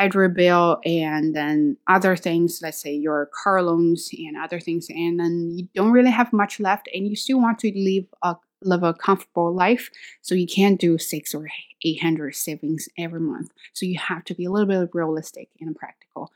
hydro 0.00 0.28
bill 0.28 0.80
and 0.84 1.36
then 1.36 1.76
other 1.86 2.16
things, 2.16 2.60
let's 2.62 2.80
say 2.80 2.94
your 2.94 3.28
car 3.42 3.62
loans 3.62 4.10
and 4.12 4.36
other 4.36 4.58
things, 4.58 4.86
and 4.88 5.20
then 5.20 5.50
you 5.54 5.68
don't 5.74 5.92
really 5.92 6.10
have 6.10 6.32
much 6.32 6.58
left 6.58 6.88
and 6.94 7.06
you 7.06 7.14
still 7.16 7.40
want 7.40 7.58
to 7.58 7.72
live 7.74 8.06
a 8.22 8.36
live 8.62 8.82
a 8.82 8.92
comfortable 8.92 9.54
life. 9.54 9.90
So 10.22 10.34
you 10.34 10.46
can't 10.46 10.80
do 10.80 10.98
six 10.98 11.34
or 11.34 11.48
eight 11.84 12.02
hundred 12.02 12.34
savings 12.34 12.88
every 12.98 13.20
month. 13.20 13.50
So 13.72 13.86
you 13.86 13.98
have 13.98 14.24
to 14.24 14.34
be 14.34 14.44
a 14.44 14.50
little 14.50 14.68
bit 14.68 14.90
realistic 14.94 15.48
and 15.60 15.76
practical 15.76 16.32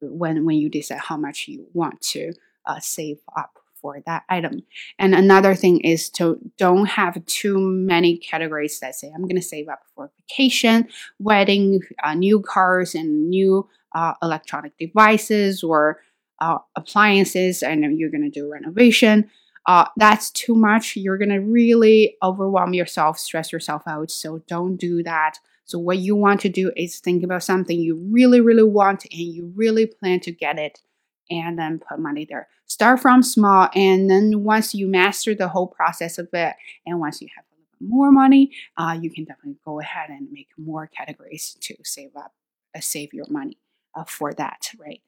when 0.00 0.44
when 0.44 0.56
you 0.56 0.68
decide 0.68 1.00
how 1.00 1.16
much 1.16 1.48
you 1.48 1.66
want 1.72 2.00
to 2.00 2.32
uh, 2.66 2.80
save 2.80 3.18
up 3.36 3.58
for 3.88 4.02
that 4.04 4.24
item. 4.28 4.62
And 4.98 5.14
another 5.14 5.54
thing 5.54 5.80
is 5.80 6.10
to 6.10 6.38
don't 6.58 6.86
have 6.86 7.24
too 7.24 7.58
many 7.58 8.18
categories 8.18 8.78
that 8.80 8.94
say 8.94 9.10
I'm 9.14 9.22
going 9.22 9.36
to 9.36 9.42
save 9.42 9.68
up 9.68 9.80
for 9.94 10.10
vacation, 10.20 10.88
wedding, 11.18 11.80
uh, 12.02 12.14
new 12.14 12.40
cars, 12.40 12.94
and 12.94 13.30
new 13.30 13.66
uh, 13.94 14.14
electronic 14.22 14.76
devices 14.78 15.62
or 15.62 16.00
uh, 16.40 16.58
appliances, 16.76 17.62
and 17.62 17.98
you're 17.98 18.10
going 18.10 18.30
to 18.30 18.40
do 18.40 18.50
renovation. 18.52 19.30
Uh, 19.66 19.86
that's 19.96 20.30
too 20.30 20.54
much. 20.54 20.96
You're 20.96 21.18
going 21.18 21.30
to 21.30 21.40
really 21.40 22.16
overwhelm 22.22 22.74
yourself, 22.74 23.18
stress 23.18 23.52
yourself 23.52 23.82
out. 23.86 24.10
So 24.10 24.42
don't 24.46 24.76
do 24.76 25.02
that. 25.02 25.38
So, 25.64 25.78
what 25.78 25.98
you 25.98 26.16
want 26.16 26.40
to 26.40 26.48
do 26.48 26.72
is 26.76 26.98
think 26.98 27.22
about 27.22 27.42
something 27.42 27.78
you 27.78 27.96
really, 28.10 28.40
really 28.40 28.62
want 28.62 29.04
and 29.04 29.20
you 29.20 29.52
really 29.54 29.84
plan 29.84 30.20
to 30.20 30.32
get 30.32 30.58
it 30.58 30.80
and 31.30 31.58
then 31.58 31.78
put 31.78 31.98
money 31.98 32.26
there. 32.28 32.48
Start 32.66 33.00
from 33.00 33.22
small, 33.22 33.68
and 33.74 34.10
then 34.10 34.44
once 34.44 34.74
you 34.74 34.88
master 34.88 35.34
the 35.34 35.48
whole 35.48 35.66
process 35.66 36.18
of 36.18 36.28
it, 36.32 36.54
and 36.86 37.00
once 37.00 37.20
you 37.20 37.28
have 37.34 37.44
a 37.44 37.54
little 37.54 37.96
more 37.96 38.12
money, 38.12 38.52
uh, 38.76 38.96
you 39.00 39.10
can 39.10 39.24
definitely 39.24 39.56
go 39.64 39.80
ahead 39.80 40.10
and 40.10 40.30
make 40.32 40.48
more 40.56 40.86
categories 40.86 41.56
to 41.60 41.74
save 41.84 42.14
up, 42.16 42.34
uh, 42.76 42.80
save 42.80 43.12
your 43.12 43.26
money 43.28 43.58
uh, 43.94 44.04
for 44.04 44.34
that, 44.34 44.70
right? 44.78 45.00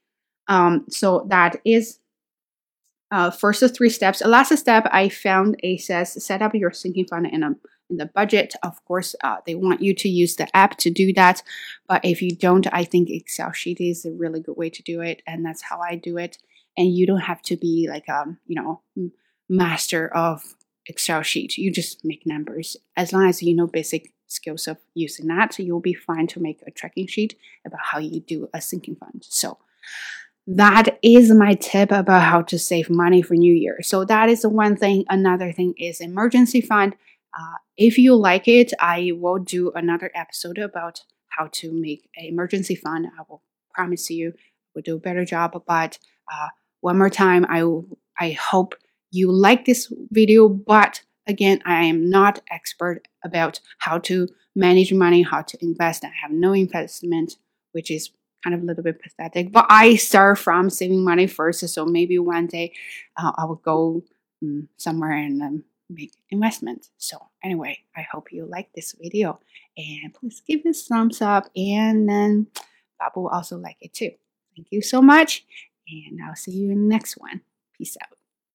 Um, 0.49 0.87
so 0.89 1.27
that 1.29 1.61
is 1.65 2.01
uh, 3.11 3.31
first 3.31 3.63
of 3.63 3.75
three 3.75 3.91
steps. 3.91 4.21
The 4.21 4.29
last 4.29 4.57
step 4.57 4.89
I 4.91 5.09
found 5.09 5.57
it 5.63 5.81
says 5.81 6.23
set 6.25 6.43
up 6.43 6.55
your 6.55 6.73
sinking 6.73 7.07
fund 7.07 7.27
in 7.27 7.43
a 7.43 7.57
in 7.91 7.97
the 7.97 8.07
budget. 8.07 8.55
Of 8.63 8.83
course, 8.85 9.15
uh, 9.23 9.39
they 9.47 9.55
want 9.55 9.83
you 9.83 9.95
to 9.95 10.09
use 10.09 10.37
the 10.37 10.55
app 10.57 10.77
to 10.79 10.91
do 10.91 11.13
that. 11.15 11.43
But 11.89 12.05
if 12.05 12.23
you 12.23 12.31
don't, 12.35 12.67
I 12.73 12.85
think 12.85 13.11
Excel 13.11 13.53
sheet 13.53 13.81
is 13.81 14.05
a 14.05 14.13
really 14.13 14.41
good 14.41 14.57
way 14.57 14.71
to 14.71 14.83
do 14.83 15.01
it, 15.01 15.23
and 15.27 15.45
that's 15.45 15.63
how 15.63 15.81
I 15.81 15.97
do 15.97 16.17
it. 16.17 16.39
And 16.77 16.95
you 16.95 17.07
don't 17.07 17.21
have 17.21 17.43
to 17.43 17.57
be 17.57 17.89
like 17.91 18.05
a 18.09 18.21
um, 18.21 18.39
you 18.47 18.61
know 18.61 18.83
master 19.49 20.09
of 20.09 20.55
Excel 20.87 21.23
sheet. 21.23 21.59
You 21.59 21.73
just 21.73 22.05
make 22.05 22.27
numbers 22.27 22.77
as 22.97 23.13
long 23.13 23.29
as 23.29 23.43
you 23.43 23.55
know 23.55 23.67
basic 23.67 24.13
skills 24.29 24.69
of 24.69 24.79
using 24.95 25.27
that. 25.27 25.59
You'll 25.59 25.81
be 25.81 25.95
fine 25.95 26.27
to 26.29 26.41
make 26.41 26.63
a 26.67 26.71
tracking 26.71 27.09
sheet 27.09 27.37
about 27.67 27.81
how 27.83 27.99
you 27.99 28.21
do 28.21 28.49
a 28.55 28.61
sinking 28.61 28.97
fund. 28.97 29.25
So 29.29 29.59
that 30.47 30.99
is 31.03 31.31
my 31.31 31.55
tip 31.55 31.93
about 31.93 32.23
how 32.23 32.43
to 32.43 32.59
save 32.59 32.91
money 32.91 33.23
for 33.23 33.35
New 33.35 33.55
Year. 33.55 33.83
So 33.83 34.05
that 34.05 34.29
is 34.29 34.43
the 34.43 34.49
one 34.49 34.77
thing. 34.77 35.05
Another 35.09 35.53
thing 35.53 35.75
is 35.79 36.01
emergency 36.01 36.61
fund. 36.61 36.97
Uh, 37.39 37.57
if 37.77 37.99
you 37.99 38.15
like 38.17 38.49
it, 38.49 38.73
I 38.81 39.13
will 39.15 39.39
do 39.39 39.71
another 39.75 40.11
episode 40.15 40.59
about 40.59 41.03
how 41.29 41.49
to 41.53 41.73
make 41.73 42.09
an 42.17 42.25
emergency 42.27 42.75
fund. 42.75 43.07
I 43.07 43.23
will 43.29 43.43
promise 43.73 44.11
you, 44.11 44.33
we'll 44.75 44.83
do 44.83 44.97
a 44.97 45.01
better 45.01 45.25
job. 45.25 45.63
But 45.67 45.99
uh, 46.33 46.49
one 46.81 46.99
more 46.99 47.11
time, 47.11 47.47
I 47.49 47.65
I 48.19 48.33
hope 48.33 48.75
you 49.11 49.33
like 49.33 49.65
this 49.65 49.93
video. 50.11 50.49
But 50.49 51.03
again, 51.27 51.61
I 51.65 51.85
am 51.85 52.11
not 52.11 52.41
expert 52.51 53.07
about 53.25 53.61
how 53.79 53.99
to 53.99 54.29
manage 54.55 54.93
money, 54.93 55.23
how 55.23 55.43
to 55.43 55.59
invest. 55.63 56.05
I 56.05 56.13
have 56.23 56.31
no 56.31 56.53
investment, 56.53 57.37
which 57.73 57.91
is 57.91 58.11
kind 58.43 58.55
of 58.55 58.63
a 58.63 58.65
little 58.65 58.83
bit 58.83 59.01
pathetic. 59.03 59.53
But 59.53 59.67
I 59.69 59.97
start 59.97 60.39
from 60.39 60.71
saving 60.71 61.05
money 61.05 61.27
first, 61.27 61.67
so 61.69 61.85
maybe 61.85 62.19
one 62.19 62.47
day 62.47 62.73
uh, 63.17 63.33
I 63.37 63.45
will 63.45 63.57
go 63.57 64.03
um, 64.43 64.69
somewhere 64.77 65.13
and 65.13 65.43
um, 65.43 65.65
make 65.91 66.13
investments. 66.31 66.91
So 66.99 67.19
anyway, 67.43 67.79
I 67.97 68.03
hope 68.03 68.33
you 68.33 68.47
like 68.47 68.73
this 68.75 68.95
video 69.01 69.41
and 69.77 70.15
please 70.15 70.43
give 70.47 70.61
it 70.65 70.71
a 70.71 70.73
thumbs 70.73 71.21
up 71.21 71.49
and 71.57 72.09
then 72.09 72.47
Bob 72.99 73.13
will 73.17 73.29
also 73.29 73.57
like 73.57 73.77
it 73.81 73.93
too. 73.93 74.11
Thank 74.57 74.69
you 74.71 74.83
so 74.83 75.03
much 75.03 75.45
and 75.89 76.21
I'll 76.23 76.37
see 76.37 76.53
you 76.53 76.71
in 76.71 76.89
the 76.89 76.89
next 76.89 77.17
one. 77.17 77.41
Peace 77.77 77.97
out. 78.03 78.20